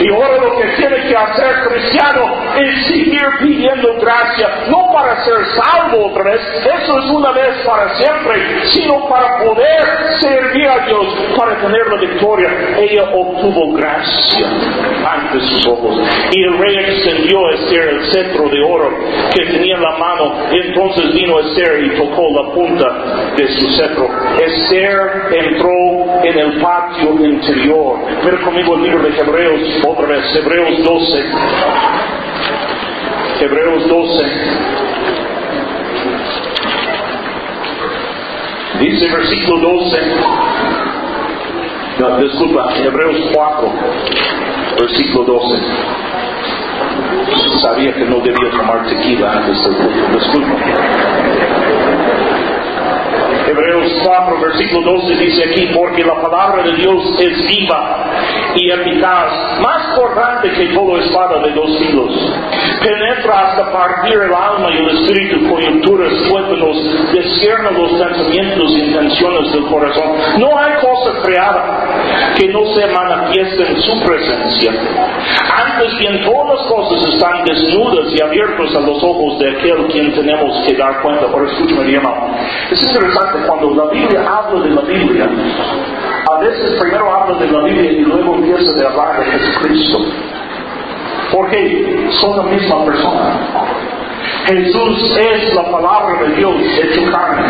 [0.00, 2.20] Y ahora lo que tiene que hacer cristiano
[2.56, 6.40] es seguir pidiendo gracia, no para ser salvo otra vez,
[6.80, 8.34] eso es una vez para siempre,
[8.72, 11.06] sino para poder servir a Dios,
[11.36, 12.50] para tener la victoria.
[12.78, 14.46] Ella obtuvo gracia
[15.06, 15.98] ante sus ojos.
[16.32, 18.90] Y el rey extendió a Esther el centro de oro
[19.34, 22.86] que tenía en la mano, y entonces vino Esther y tocó la punta
[23.36, 24.08] de su cetro.
[24.38, 27.98] Esther entró en el patio interior.
[28.24, 31.24] Mira conmigo el libro de Hebreos otra vez, Hebreos 12.
[33.40, 34.24] Hebreos 12.
[38.80, 40.00] Dice versículo 12.
[41.98, 43.72] No, disculpa, Hebreos 4,
[44.78, 45.58] versículo 12.
[47.62, 49.76] Sabía que no debía tomar tequila antes del.
[50.18, 50.54] Disculpa.
[53.50, 58.06] Hebreos 4, versículo 12 dice aquí, porque la palabra de Dios es viva
[58.54, 62.34] y eficaz, más cortante que todo espada de dos filos.
[62.80, 69.52] Penetra hasta partir el alma y el espíritu, coyunturas, tuétanos, descierna los pensamientos e intenciones
[69.52, 70.12] del corazón.
[70.38, 74.72] No hay cosa creada que no se manifieste en su presencia.
[75.66, 80.14] Antes bien, todas las cosas están desnudas y abiertas a los ojos de aquel quien
[80.14, 81.26] tenemos que dar cuenta.
[81.26, 82.34] Por escúchame, mi hermano.
[82.70, 85.28] Es interesante cuando la Biblia habla de la Biblia,
[86.30, 89.98] a veces primero habla de la Biblia y luego empieza a hablar de Jesucristo.
[91.32, 93.99] Porque son la misma persona.
[94.46, 97.42] Jesús es la palabra de Dios hecho carne.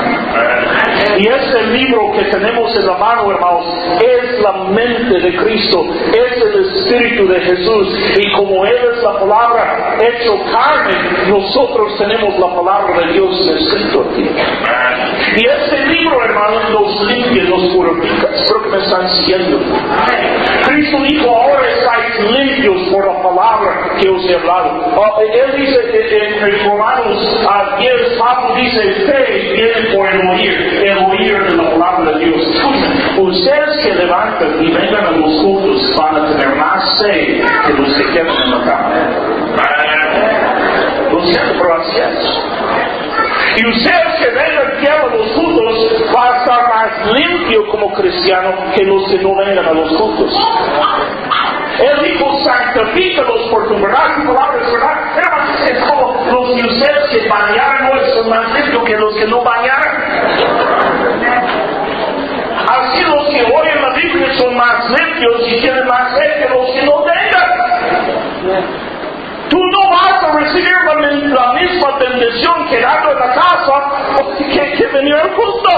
[1.18, 3.64] Y este libro que tenemos en la mano, hermanos,
[4.00, 7.88] es la mente de Cristo, es el Espíritu de Jesús.
[8.18, 10.94] Y como Él es la palabra hecho carne,
[11.28, 14.30] nosotros tenemos la palabra de Dios escrito aquí.
[15.36, 18.28] Y este libro, hermanos, nos limpia, nos purifica.
[18.34, 19.58] Espero que me están siguiendo.
[20.66, 24.84] Cristo dijo, ahora estáis limpios por la palabra que os he hablado.
[24.96, 25.80] Ah, él dice
[26.10, 26.40] en
[26.80, 32.12] Romanos a 10, Pablo dice, fe viene por el oír, el oír de la palabra
[32.12, 32.46] de Dios.
[33.18, 37.92] Ustedes que levantan y vengan a los cultos van a tener más fe que los
[37.92, 38.94] que quedan en la cama.
[41.12, 42.40] Lo siento, pero así es.
[43.56, 48.54] Y ustedes que vengan aquí a los cultos va a estar más limpio como cristiano
[48.74, 50.32] que los que no vengan a los cultos.
[51.78, 55.00] Él dijo, santifícalos por tu verdad, tu palabra es verdad.
[56.30, 59.94] Los que ustedes que bañaron hoy son más limpios que los que no bañaron.
[62.68, 66.70] Así los que oyen la Biblia son más limpios y tienen más fe que los
[66.70, 68.90] que no tengan.
[69.48, 75.14] Tú no vas a recibir la, misma bendición quedando en la casa que, que venir
[75.14, 75.70] al culto.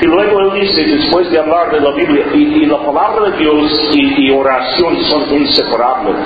[0.00, 3.90] Y luego él dice, después de hablar de la Biblia, y, la palabra de Dios
[3.92, 6.16] y, y, oración son inseparables,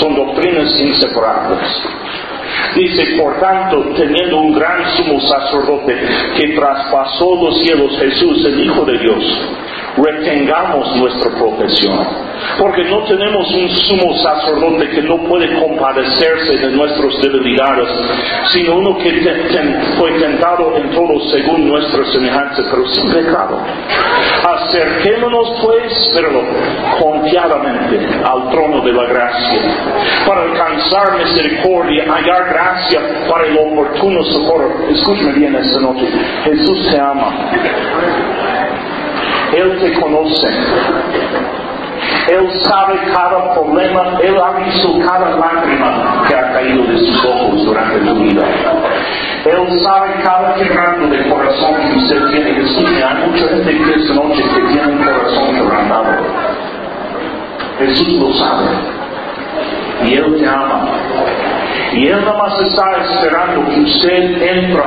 [0.00, 1.60] son doctrinas inseparables.
[2.74, 5.94] Dice, por tanto, teniendo un gran sumo sacerdote
[6.36, 9.24] que traspasó los cielos, Jesús, el Hijo de Dios,
[9.96, 17.20] retengamos nuestra profesión porque no tenemos un sumo sacerdote que no puede compadecerse de nuestras
[17.22, 17.88] debilidades,
[18.48, 19.12] sino uno que
[19.98, 23.58] fue tentado en todo según nuestra semejanza, pero sin pecado.
[24.72, 26.30] Acerquémonos pues, pero
[26.98, 29.60] confiadamente al trono de la gracia,
[30.26, 34.88] para alcanzar misericordia, hallar gracia para el oportuno socorro.
[34.88, 36.08] Escúchame bien esta noche.
[36.44, 37.50] Jesús te ama.
[39.52, 40.48] Él te conoce.
[42.28, 47.64] Él sabe cada problema, Él ha visto cada lágrima que ha caído de sus ojos
[47.64, 48.42] durante tu vida.
[49.44, 52.60] Él sabe cada quebranto de corazón que usted tiene.
[52.60, 56.06] Escuche, hay mucha gente que esta noche que tiene un corazón quebrantado.
[57.78, 58.66] Jesús lo sabe.
[60.04, 60.88] Y Él te ama.
[61.92, 64.84] Y Él nada más está esperando que usted entra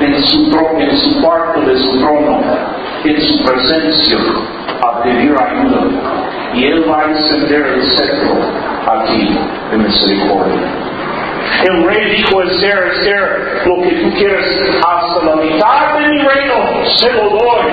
[0.00, 2.40] en su, en su cuarto de su trono,
[3.04, 4.18] en su presencia,
[4.80, 5.80] a pedir ayuda.
[6.54, 8.38] Y Él va a encender el cetro
[8.86, 9.38] aquí
[9.70, 10.92] de misericordia.
[11.64, 14.44] El rey dijo a Esther, Esther, lo que tú quieres
[14.86, 16.54] hasta la mitad de mi reino,
[16.96, 17.72] se lo doy.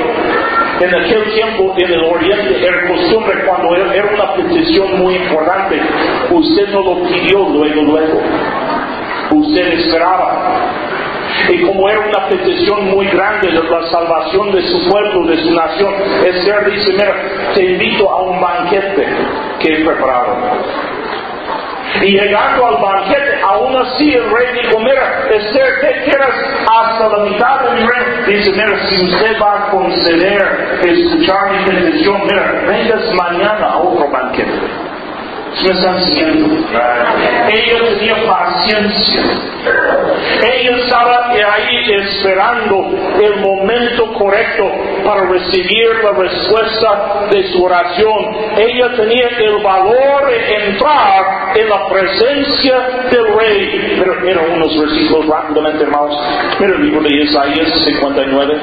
[0.79, 5.81] En aquel tiempo en el oriente era costumbre cuando era una petición muy importante,
[6.29, 8.21] usted no lo pidió luego, luego.
[9.31, 10.88] Usted esperaba.
[11.47, 15.51] Y como era una petición muy grande de la salvación de su pueblo, de su
[15.51, 15.93] nación,
[16.25, 17.15] Esther dice, mira,
[17.55, 19.07] te invito a un banquete
[19.59, 20.35] que he preparado.
[22.01, 26.35] Y llegando al banquete, aún así el rey dijo, mira, Esther, ¿qué quieres
[26.69, 28.27] hasta la mitad de mi reino?
[28.27, 34.07] Dice, mira, si usted va a conceder escuchar mi petición, mira, vengas mañana a otro
[34.11, 34.88] banquete
[35.63, 36.55] me están siguiendo?
[37.49, 39.23] Ella tenía paciencia.
[40.41, 42.91] Ella estaba ahí esperando
[43.21, 44.71] el momento correcto
[45.03, 48.17] para recibir la respuesta de su oración.
[48.57, 52.75] Ella tenía el valor de entrar en la presencia
[53.11, 53.97] del rey.
[53.99, 56.17] Pero mira unos versículos rápidamente, hermanos.
[56.59, 58.55] Mira el libro de Isaías 59.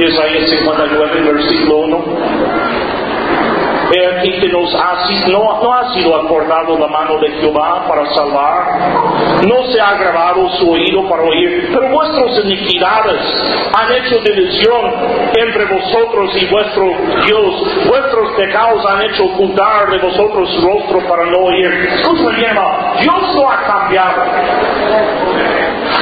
[0.00, 2.95] Isaías 59, versículo 1.
[3.92, 8.06] He aquí que nos ha, no, no ha sido acordado la mano de Jehová para
[8.14, 13.20] salvar, no se ha grabado su oído para oír, pero vuestras iniquidades
[13.74, 14.92] han hecho división
[15.36, 16.84] entre vosotros y vuestro
[17.26, 21.88] Dios, vuestros pecados han hecho ocultar de vosotros su rostro para no oír.
[21.94, 22.56] Escúchame bien,
[23.00, 24.22] Dios no ha cambiado.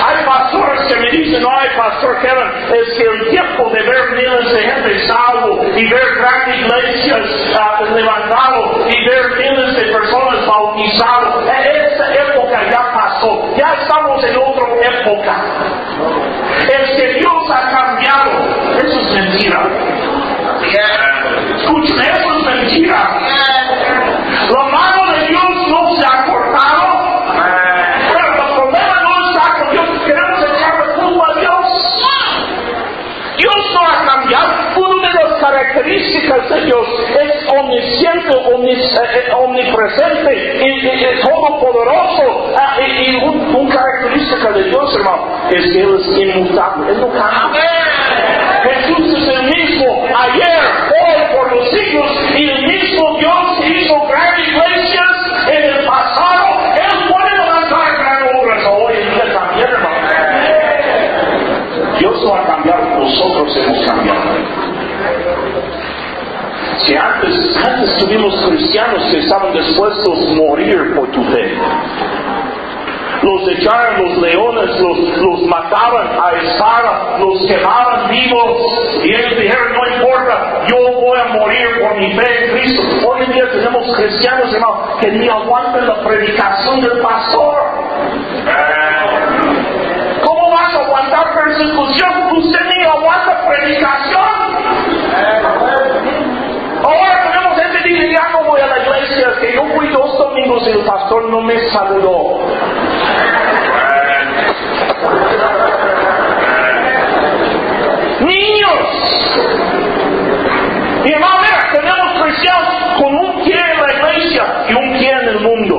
[0.06, 4.10] Hay pastores que me dicen, no hay pastor Kevin, es que el tiempo de ver
[4.12, 7.20] miles de gente salvo y ver grandes iglesias
[7.54, 14.24] uh, levantado y ver miles de personas bautizadas, e-, esa época ya pasó, ya estamos
[14.24, 14.66] en otra
[15.00, 15.36] época.
[16.68, 18.30] Es que Dios ha cambiado,
[18.78, 19.60] eso es mentira.
[21.56, 23.18] Escuchen, eso es mentira.
[24.50, 27.04] La mano de Dios no se ha cortado,
[34.76, 35.40] Una de las
[35.84, 36.86] características de Dios
[37.20, 40.32] es omnisciente, eh, eh, omnipresente
[40.64, 42.54] y, todopoderoso.
[42.56, 46.90] Ah, y, una característica de Dios, hermano, es que Él es inmutable.
[46.90, 47.62] Él no cambia.
[48.62, 54.06] Jesús es el mismo ayer, hoy, por los siglos, y el mismo Dios que hizo
[54.08, 55.12] grandes iglesias
[55.48, 59.94] en el pasado, Él puede levantar grandes obras hoy en día también, hermano.
[61.98, 64.63] Dios no ha cambiado, nosotros hemos cambiado.
[66.84, 71.58] Si antes, antes tuvimos cristianos que estaban dispuestos a morir por tu fe.
[73.22, 78.60] Los echaron los leones, los, los mataban a espada, los quemaban vivos
[79.02, 83.08] y ellos dijeron, no importa, yo voy a morir por mi fe en Cristo.
[83.08, 87.54] Hoy en día tenemos cristianos, hermano, que ni aguantan la predicación del pastor.
[90.22, 92.10] ¿Cómo vas a aguantar persecución?
[92.36, 94.44] Usted ni aguanta predicación.
[96.84, 100.18] Ahora tenemos gente que dice, ya no voy a la iglesia, que yo fui dos
[100.62, 102.38] el pastor no me saludó.
[108.20, 108.78] Niños.
[111.04, 115.28] Y hermano, mira, tenemos cristianos con un pie en la iglesia y un pie en
[115.28, 115.76] el mundo.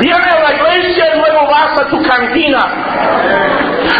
[0.00, 2.66] Viene a la iglesia y luego vas a tu cantina.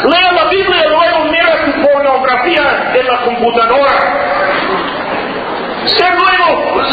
[0.04, 4.26] Lee la Biblia y luego mira tu pornografía en la computadora.
[5.98, 6.35] Luego,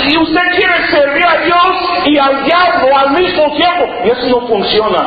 [0.09, 4.47] y usted quiere servir a Dios y al diablo al mismo tiempo, y eso no
[4.47, 5.05] funciona.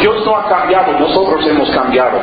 [0.00, 2.20] Dios no ha cambiado, nosotros hemos cambiado.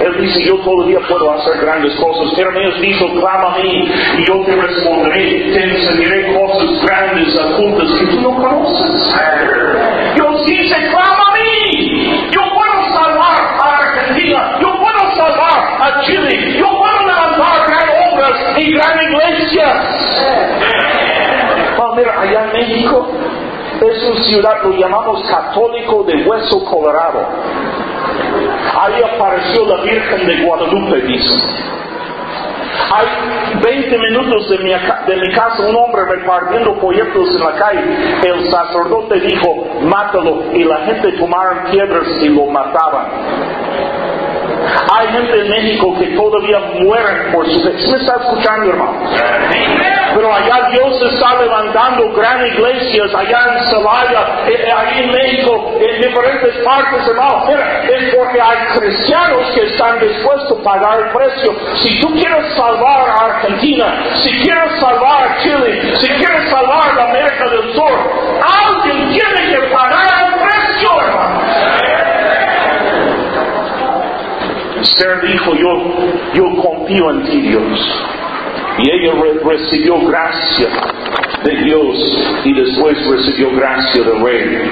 [0.00, 2.34] Él dice, yo todavía puedo hacer grandes cosas.
[2.36, 3.88] Jeremías dijo, clama a mí
[4.18, 9.14] y yo te responderé, te enseñaré cosas grandes, ocultas que tú no conoces.
[10.14, 11.15] Dios dice, clama
[18.66, 19.76] y grandes iglesias.
[21.78, 23.08] Ah, mira, allá en México
[23.80, 27.20] es una ciudad, lo llamamos católico de hueso colorado.
[28.80, 31.34] Ahí apareció la Virgen de Guadalupe, dice.
[32.92, 33.06] Hay
[33.62, 37.80] 20 minutos de mi, de mi, casa un hombre repartiendo folletos en la calle.
[38.22, 40.52] El sacerdote dijo, mátalo.
[40.54, 43.06] Y la gente tomaron piedras y lo mataban.
[44.66, 47.70] Hay gente en México que todavía mueren por su fe.
[47.70, 49.00] ¿Me está escuchando, hermano?
[50.14, 55.74] Pero allá Dios está levantando grandes iglesias, allá en Celaya, eh, eh, ahí en México,
[55.78, 57.44] en diferentes partes, hermano.
[57.46, 61.54] Mira, es porque hay cristianos que están dispuestos a pagar el precio.
[61.82, 67.04] Si tú quieres salvar a Argentina, si quieres salvar a Chile, si quieres salvar a
[67.10, 67.92] América del Sur,
[68.40, 71.40] alguien tiene que pagar el precio, hermano.
[74.96, 78.02] Esther dijo, yo, yo confío en ti, Dios.
[78.78, 79.12] Y ella
[79.44, 80.68] recibió gracia
[81.44, 84.70] de Dios y después recibió gracia del rey.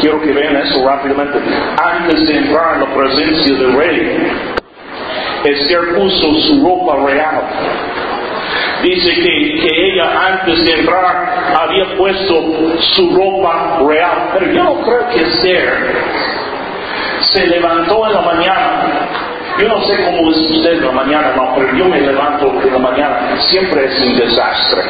[0.00, 1.38] Quiero que vean eso rápidamente.
[1.80, 4.32] Antes de entrar en la presencia del rey,
[5.44, 7.42] Esther puso su ropa real.
[8.82, 12.42] Dice que, que, ella antes de entrar había puesto
[12.80, 14.30] su ropa real.
[14.34, 15.94] Pero yo no creo que Esther
[17.20, 18.97] se levantó en la mañana.
[19.58, 22.72] Yo no sé cómo es usted en la mañana, no, pero yo me levanto en
[22.72, 24.82] la mañana, siempre es un desastre.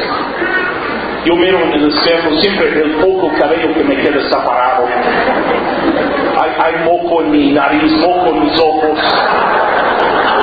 [1.25, 4.85] Yo miro en el espejo, siempre el poco cabello que me queda está parado.
[4.85, 8.99] Hay, hay moco en mi nariz, moco en mis ojos.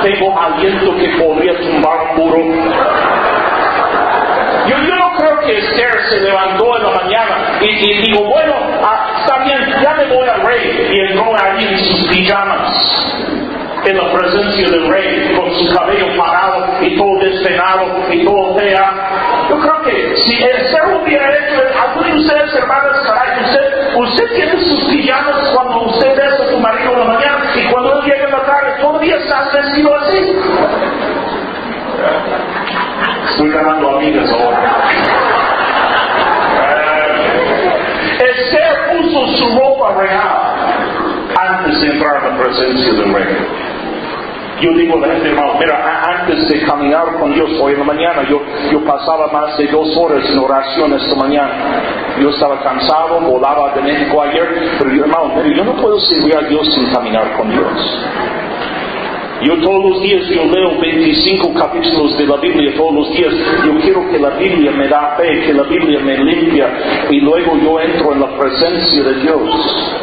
[0.03, 2.37] Tengo aliento que podría tumbar un muro.
[4.67, 9.21] Yo, yo no creo que Esther se levantó en la mañana y, digo, bueno, ah,
[9.21, 10.89] está bien, ya me voy al rey.
[10.91, 12.97] Y entró allí en sus pijamas
[13.89, 19.47] en la presencia del rey con su cabello parado y todo despeinado y todo fea.
[19.49, 24.61] Yo creo que si Esther hubiera hecho, algunos de ustedes, hermanas, caray, usted, usted tiene
[24.61, 28.25] sus pijamas cuando usted besa a su marido en la mañana y cuando él llega
[28.25, 30.35] en la tarde, todavía está vestido así.
[33.29, 34.75] Estoy ganando amigas ahora.
[38.19, 40.47] Esther puso su ropa real
[41.39, 43.66] antes de entrar a la presencia del rey.
[44.61, 48.23] Yo digo a gente, hermano, mira, antes de caminar con Dios hoy en la mañana,
[48.27, 48.41] yo,
[48.71, 51.53] yo pasaba más de dos horas en oración esta mañana.
[52.19, 54.47] Yo estaba cansado, volaba de México ayer,
[54.79, 58.07] pero yo, hermano, mira, yo no puedo servir a Dios sin caminar con Dios.
[59.43, 63.31] Yo todos los días yo leo 25 capítulos de la Biblia, todos los días
[63.63, 66.67] yo quiero que la Biblia me da fe, que la Biblia me limpia
[67.11, 69.97] y luego yo entro en la presencia de Dios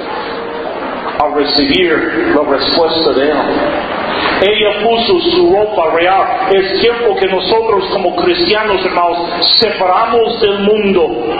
[1.18, 3.93] a recibir la respuesta de Él.
[4.42, 6.26] Ella puso su ropa real.
[6.52, 9.18] Es tiempo que nosotros como cristianos, hermanos,
[9.58, 11.34] separamos del mundo,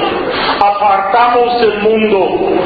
[0.61, 2.61] apartamos del mundo.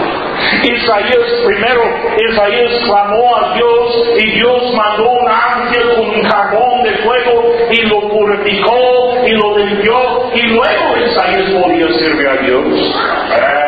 [0.63, 1.83] Isaías primero,
[2.31, 7.83] Isaías clamó a Dios y Dios mandó un ángel con un carbón de fuego y
[7.83, 13.68] lo purificó y lo limpió y luego Isaías podía servir a Dios.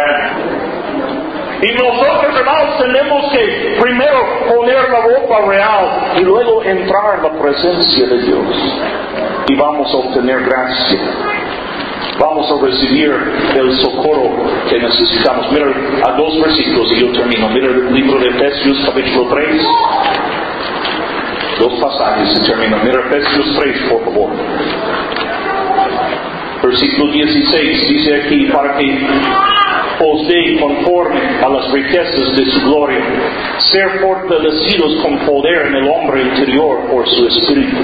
[1.62, 7.38] Y nosotros, hermanos, tenemos que primero poner la ropa real y luego entrar en la
[7.38, 8.46] presencia de Dios.
[9.46, 11.00] Y vamos a obtener gracia.
[12.18, 13.12] Vamos a recibir
[13.56, 14.30] el socorro
[14.70, 15.52] que necesitamos.
[15.52, 15.66] Mira
[16.06, 17.48] a dos versículos y yo termino.
[17.50, 19.62] Mira el libro de Efesios capítulo 3.
[21.61, 22.78] Dos pasajes y termino.
[22.82, 24.30] Mira Efesios 3, por favor.
[26.62, 28.98] Versículo 16 dice aquí, para que
[30.03, 33.01] os dé conforme a las riquezas de su gloria,
[33.59, 37.76] ser fortalecidos con poder en el hombre interior por su espíritu.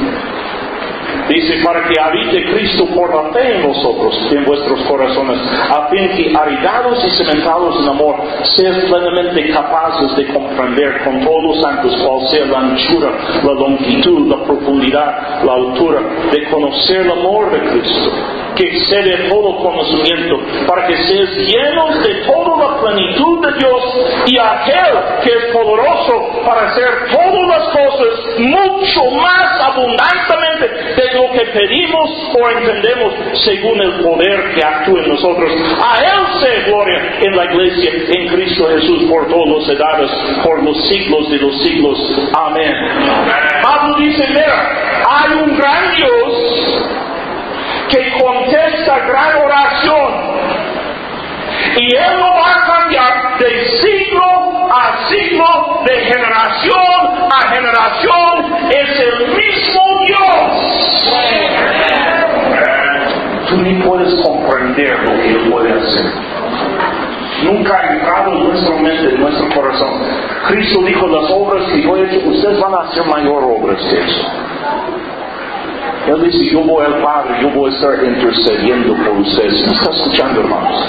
[1.29, 5.41] Dice, para que habite Cristo por la fe en vosotros, en vuestros corazones,
[5.71, 8.17] a fin que, arriesgados y cementados en amor,
[8.57, 13.11] sean plenamente capaces de comprender con todos los santos cuál sea la anchura,
[13.43, 16.01] la longitud, la profundidad, la altura,
[16.31, 18.13] de conocer el amor de Cristo
[18.57, 23.83] que excede todo conocimiento, para que seas llenos de toda la plenitud de Dios
[24.27, 31.33] y aquel que es poderoso para hacer todas las cosas mucho más abundantemente de lo
[31.33, 33.13] que pedimos o entendemos
[33.45, 35.53] según el poder que actúa en nosotros.
[35.83, 40.11] A Él se gloria en la iglesia, en Cristo Jesús, por todos los edades,
[40.43, 41.99] por los siglos de los siglos.
[42.33, 42.73] Amén.
[43.63, 47.07] Pablo dice, mira, hay un gran Dios
[47.89, 50.37] que contesta gran oración.
[51.77, 58.55] Y Él no va a cambiar de siglo a siglo, de generación a generación.
[58.71, 60.37] Es el mismo Dios.
[63.49, 66.13] Tú ni puedes comprender lo que Él puede hacer.
[67.45, 70.03] Nunca ha entrado en nuestra mente, en nuestro corazón.
[70.49, 74.01] Cristo dijo, las obras que yo he hecho, ustedes van a hacer mayor obras que
[74.01, 74.27] eso.
[76.07, 79.67] Él dice, yo voy al Padre, yo voy a estar intercediendo por ustedes.
[79.67, 80.89] ¿Me está escuchando, hermanos?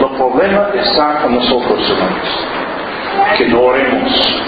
[0.00, 3.36] El problema está con nosotros, hermanos.
[3.36, 4.42] Que no oremos,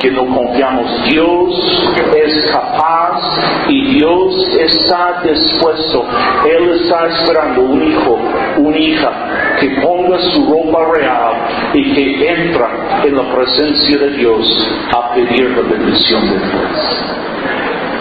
[0.00, 1.04] que no confiamos.
[1.04, 3.20] Dios es capaz
[3.68, 6.06] y Dios está dispuesto.
[6.46, 8.18] Él está esperando un hijo,
[8.58, 9.12] una hija
[9.60, 11.34] que ponga su ropa real
[11.74, 17.12] y que entra en la presencia de Dios a pedir la bendición de Dios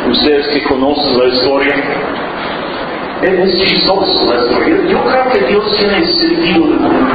[0.09, 1.75] ustedes que conocen la historia,
[3.21, 4.75] es chistoso la historia.
[4.87, 6.65] Yo creo que Dios tiene sentido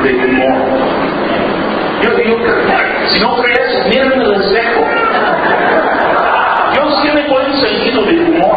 [0.03, 0.57] de, humor.
[2.03, 2.37] Yo, digo
[3.09, 4.84] si no crees, miren el espejo.
[6.72, 8.57] Dios tiene buen sentido de humor.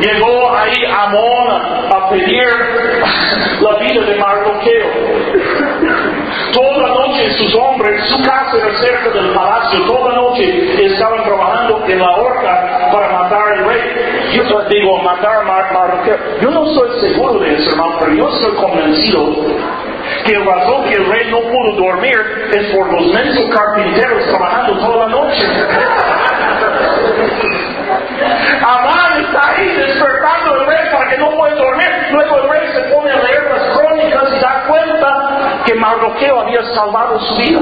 [0.00, 1.48] Llegó ahí Amón
[1.94, 2.44] a pedir
[3.60, 5.21] la vida de Mardoqueo.
[6.52, 11.98] Toda noche sus hombres, su casa era cerca del palacio, toda noche estaban trabajando en
[11.98, 13.80] la horca para matar al rey.
[14.32, 16.16] Yo digo, matar a Mardoqueo.
[16.40, 19.34] Yo no estoy seguro de eso, hermano, pero yo estoy convencido
[20.24, 22.18] que el razón que el rey no pudo dormir
[22.52, 25.42] es por los mensos carpinteros trabajando toda la noche.
[28.62, 31.88] Amán está ahí despertando al rey para que no pueda dormir.
[32.12, 33.81] Luego el rey se pone a leer las cuenta
[35.72, 37.60] que Mardoqueo había salvado su vida.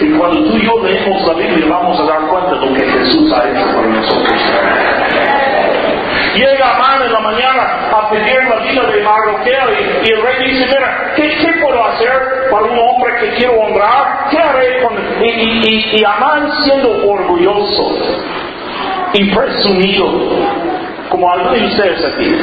[0.00, 2.82] Y cuando tú y yo leemos la Biblia vamos a dar cuenta de lo que
[2.82, 4.38] Jesús ha hecho por nosotros.
[6.34, 9.66] Llega Amán en la mañana a pedir la vida de Mardoqueo
[10.04, 14.28] y, el rey dice, mira, ¿qué, puedo hacer para un hombre que quiero honrar?
[14.30, 14.94] ¿Qué haré con...?
[15.22, 17.96] Y, y, y Amán siendo orgulloso
[19.14, 20.06] y presumido,
[21.08, 22.36] como algunos de ustedes aquí.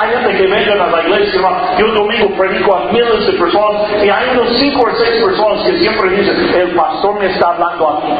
[0.00, 1.40] Hay gente que vengan a la iglesia,
[1.78, 5.78] yo domingo predico a miles de personas y hay unos cinco o seis personas que
[5.78, 8.14] siempre dicen, el pastor me está hablando a mí.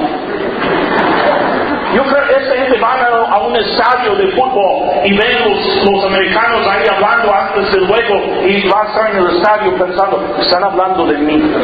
[1.95, 2.95] Yo creo que esta gente va
[3.31, 5.39] a, un estadio de fútbol y ven
[5.85, 10.37] los, americanos ahí hablando antes del juego y va a estar en el estadio pensando,
[10.39, 11.55] están hablando de mí.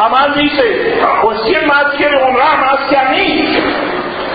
[0.00, 3.58] Amán dice, pues ¿quién más quiere honrar más que a mí?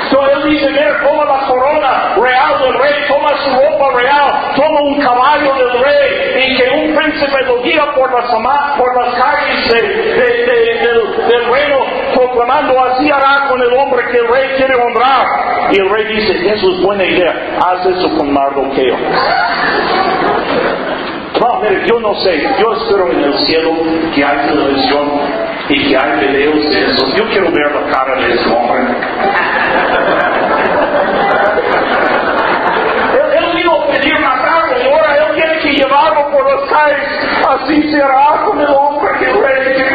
[0.10, 4.82] Entonces él dice, mira, toma la corona real del rey, toma su ropa real, toma
[5.00, 8.30] caballo del rey y que un príncipe lo guía por las,
[8.78, 11.78] por las calles del, reino,
[12.16, 15.26] proclamando así hará con el hombre que el rey quiere honrar.
[15.72, 18.98] Y el rey dice, eso es buena idea, haz eso con Mardoqueo.
[21.40, 23.72] No, mire, yo no sé, yo espero en el cielo
[24.14, 25.10] que hay televisión
[25.70, 27.16] y que hay videos de eso.
[27.16, 28.80] Yo quiero ver la cara de ese hombre.
[33.38, 35.30] él, vino a pedir matarlo y ahora él
[36.16, 37.08] los calles.
[37.48, 39.90] Así será con el hombre que rey que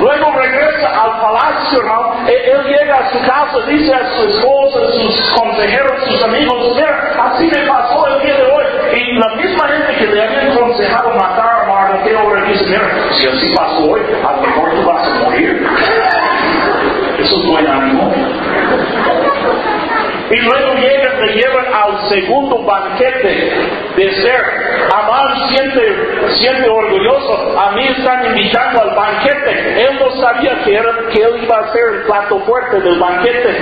[0.00, 2.28] Luego regresa al palacio, ¿no?
[2.28, 7.50] Él llega a su casa, dice a su esposa, sus consejeros, sus amigos, mira, así
[7.52, 8.64] me pasó el día de hoy.
[8.94, 13.26] Y la misma gente que le había aconsejado matar a Mardoqueo ahora dice, mira, si
[13.26, 15.66] así pasó hoy, a lo mejor tú vas a morir.
[17.18, 17.97] Eso es buen ánimo.
[20.30, 23.52] Y luego llegan, le llevan al segundo banquete
[23.96, 24.40] de ser.
[24.94, 27.58] Amán siente, siente orgulloso.
[27.58, 29.84] A mí están invitando al banquete.
[29.84, 33.56] Él no sabía que, era, que él iba a ser el plato fuerte del banquete.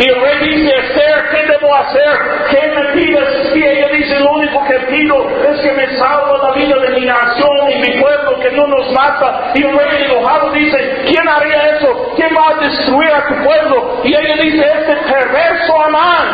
[0.00, 2.18] Y el rey dice, Esther, ¿qué debo hacer?
[2.50, 3.54] ¿Qué me pides?
[3.54, 7.06] Y ella dice, lo único que pido es que me salve la vida de mi
[7.06, 9.52] nación y mi pueblo, que no nos mata.
[9.54, 12.12] Y el rey enojado dice, ¿quién haría eso?
[12.16, 14.00] ¿Quién va a destruir a tu pueblo?
[14.04, 16.28] Y ella dice, este perverso Amán.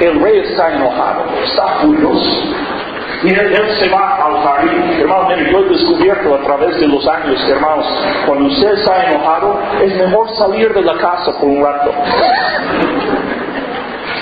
[0.00, 2.77] El rey está enojado, está furioso.
[3.22, 5.00] Y él, él se va al jardín.
[5.00, 7.86] Hermano, mire, yo he descubierto a través de los años, hermanos,
[8.26, 11.92] cuando usted está enojado, es mejor salir de la casa por un rato.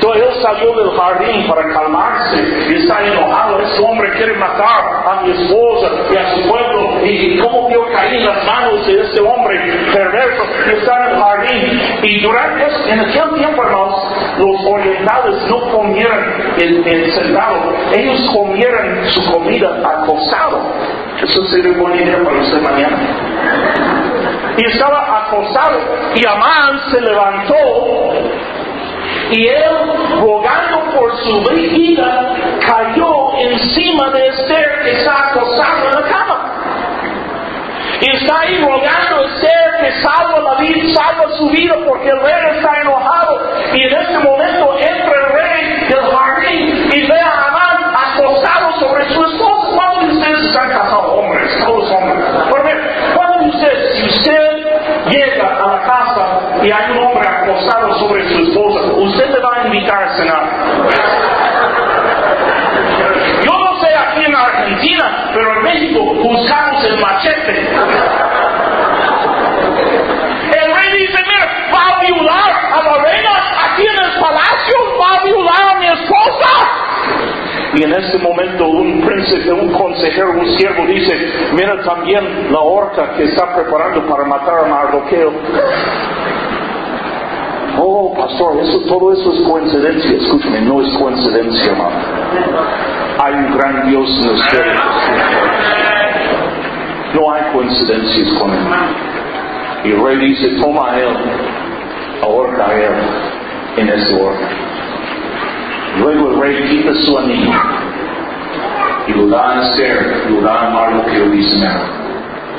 [0.07, 2.37] Entonces él salió del jardín para calmarse
[2.69, 3.59] y está enojado.
[3.61, 7.05] Este hombre quiere matar a mi esposa y a su pueblo.
[7.05, 9.59] Y cómo yo caí en las manos de este hombre
[9.93, 11.83] perverso y está en el jardín.
[12.05, 13.97] Y durante en aquel tiempo, hermanos,
[14.39, 17.57] los orientales no comieran el, el sentado,
[17.93, 20.61] ellos comieran su comida acostado.
[21.21, 22.97] Eso sería buena idea para usted mañana.
[24.57, 25.81] Y estaba acostado
[26.15, 27.55] y Amán se levantó
[29.31, 29.65] y él,
[30.21, 36.53] rogando por su vida, cayó encima de Esther que está acostada en la cama.
[38.01, 42.21] Y está ahí rogando a Esther que salva la vida, salva su vida porque el
[42.21, 43.41] rey está enojado.
[43.75, 49.09] Y en este momento entra el rey del jardín y ve a Amán acostado sobre
[49.09, 49.67] su esposa.
[49.75, 51.19] ¿Cuántos de ustedes están casados?
[51.19, 52.25] Hombres, todos hombres.
[53.15, 54.67] ¿Cuántos de ustedes, si usted
[55.09, 59.63] llega a la casa y hay un hombre acostado sobre su esposa, usted le va
[59.63, 60.43] a invitar a cenar.
[63.45, 65.65] Yo no sé aquí en Argentina, pero en
[66.27, 67.53] Buscamos el machete.
[70.51, 73.31] El rey dice, mira, va a violar a la reina
[73.65, 76.51] aquí en el palacio, va a violar a mi esposa.
[77.75, 81.15] Y en este momento un príncipe, un consejero, un siervo dice,
[81.53, 85.33] mira también la horca que está preparando para matar a Mardoqueo.
[87.79, 90.17] Oh, pastor, eso, todo eso es coincidencia.
[90.17, 91.97] Escúchame, no es coincidencia, hermano.
[93.23, 94.81] Hay un gran Dios en ustedes.
[97.17, 98.59] No hay coincidencias con él.
[99.85, 101.17] Y el rey dice, toma a él,
[102.23, 102.93] ahorca a él
[103.79, 104.49] en ese horca.
[105.99, 107.53] Luego el rey quita su anillo
[109.07, 111.57] y lo da a Esther, lo da a Mardoqueo y dice,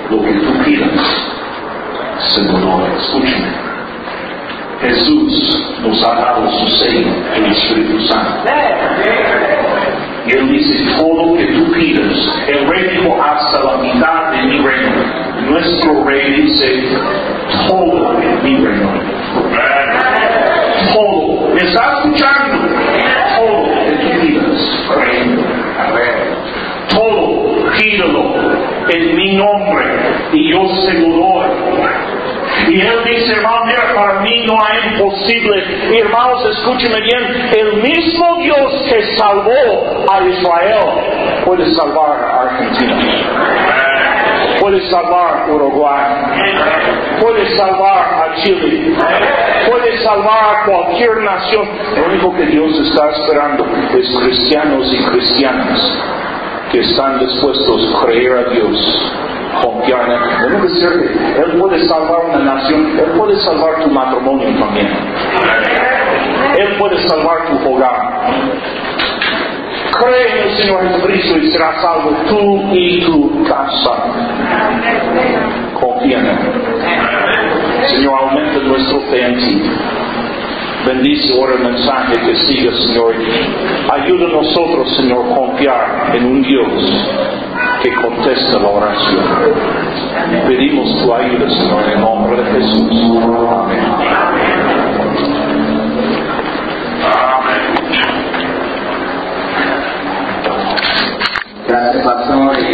[0.10, 0.90] lo que tú pidas,
[2.30, 2.78] se lo.
[4.82, 8.50] Jesús nos ha dado su sello, el Espíritu Santo.
[10.28, 14.42] Y él dice, todo lo que tú pidas, el rey dijo hasta la mitad de
[14.44, 14.92] mi reino.
[15.50, 16.84] Nuestro rey dice,
[17.68, 18.14] todo
[18.44, 18.92] mi reino.
[20.94, 21.54] Todo.
[21.54, 22.68] ¿Me está escuchando?
[23.38, 25.44] Todo que tú pidas, reino.
[26.90, 28.24] Todo, pídelo
[28.90, 29.86] en mi nombre
[30.34, 31.37] y yo se lo doy.
[32.68, 35.64] Y él dice, hermano, mira, para mí no hay imposible.
[35.94, 42.98] Y hermanos, escúchenme bien, el mismo Dios que salvó a Israel puede salvar a Argentina.
[44.60, 46.04] Puede salvar Uruguay.
[47.22, 48.96] Puede salvar a Chile.
[49.70, 51.68] Puede salvar a cualquier nación.
[51.96, 53.66] Lo único que Dios está esperando
[53.98, 55.98] es cristianos y cristianas
[56.72, 59.14] que están dispuestos a creer a Dios
[59.62, 61.18] confiar en Él.
[61.38, 64.88] Él puede salvar una nación, Él puede salvar tu matrimonio también.
[66.58, 67.96] Él puede salvar tu hogar.
[69.92, 73.92] Cree en el Señor Jesucristo y serás salvo tú y tu casa.
[75.80, 76.38] Confía en Él.
[77.88, 79.72] Señor, aumenta nuestro fe en ti.
[80.88, 83.14] Bendice ahora el mensaje que sigue, Señor.
[83.92, 86.68] Ayuda a nosotros, Señor, confiar en un Dios
[87.84, 89.26] que contesta la oración.
[90.48, 92.90] Pedimos tu ayuda, Señor, en el nombre de Jesús.
[93.52, 93.84] Amén.
[101.68, 102.58] Gracias, pastor.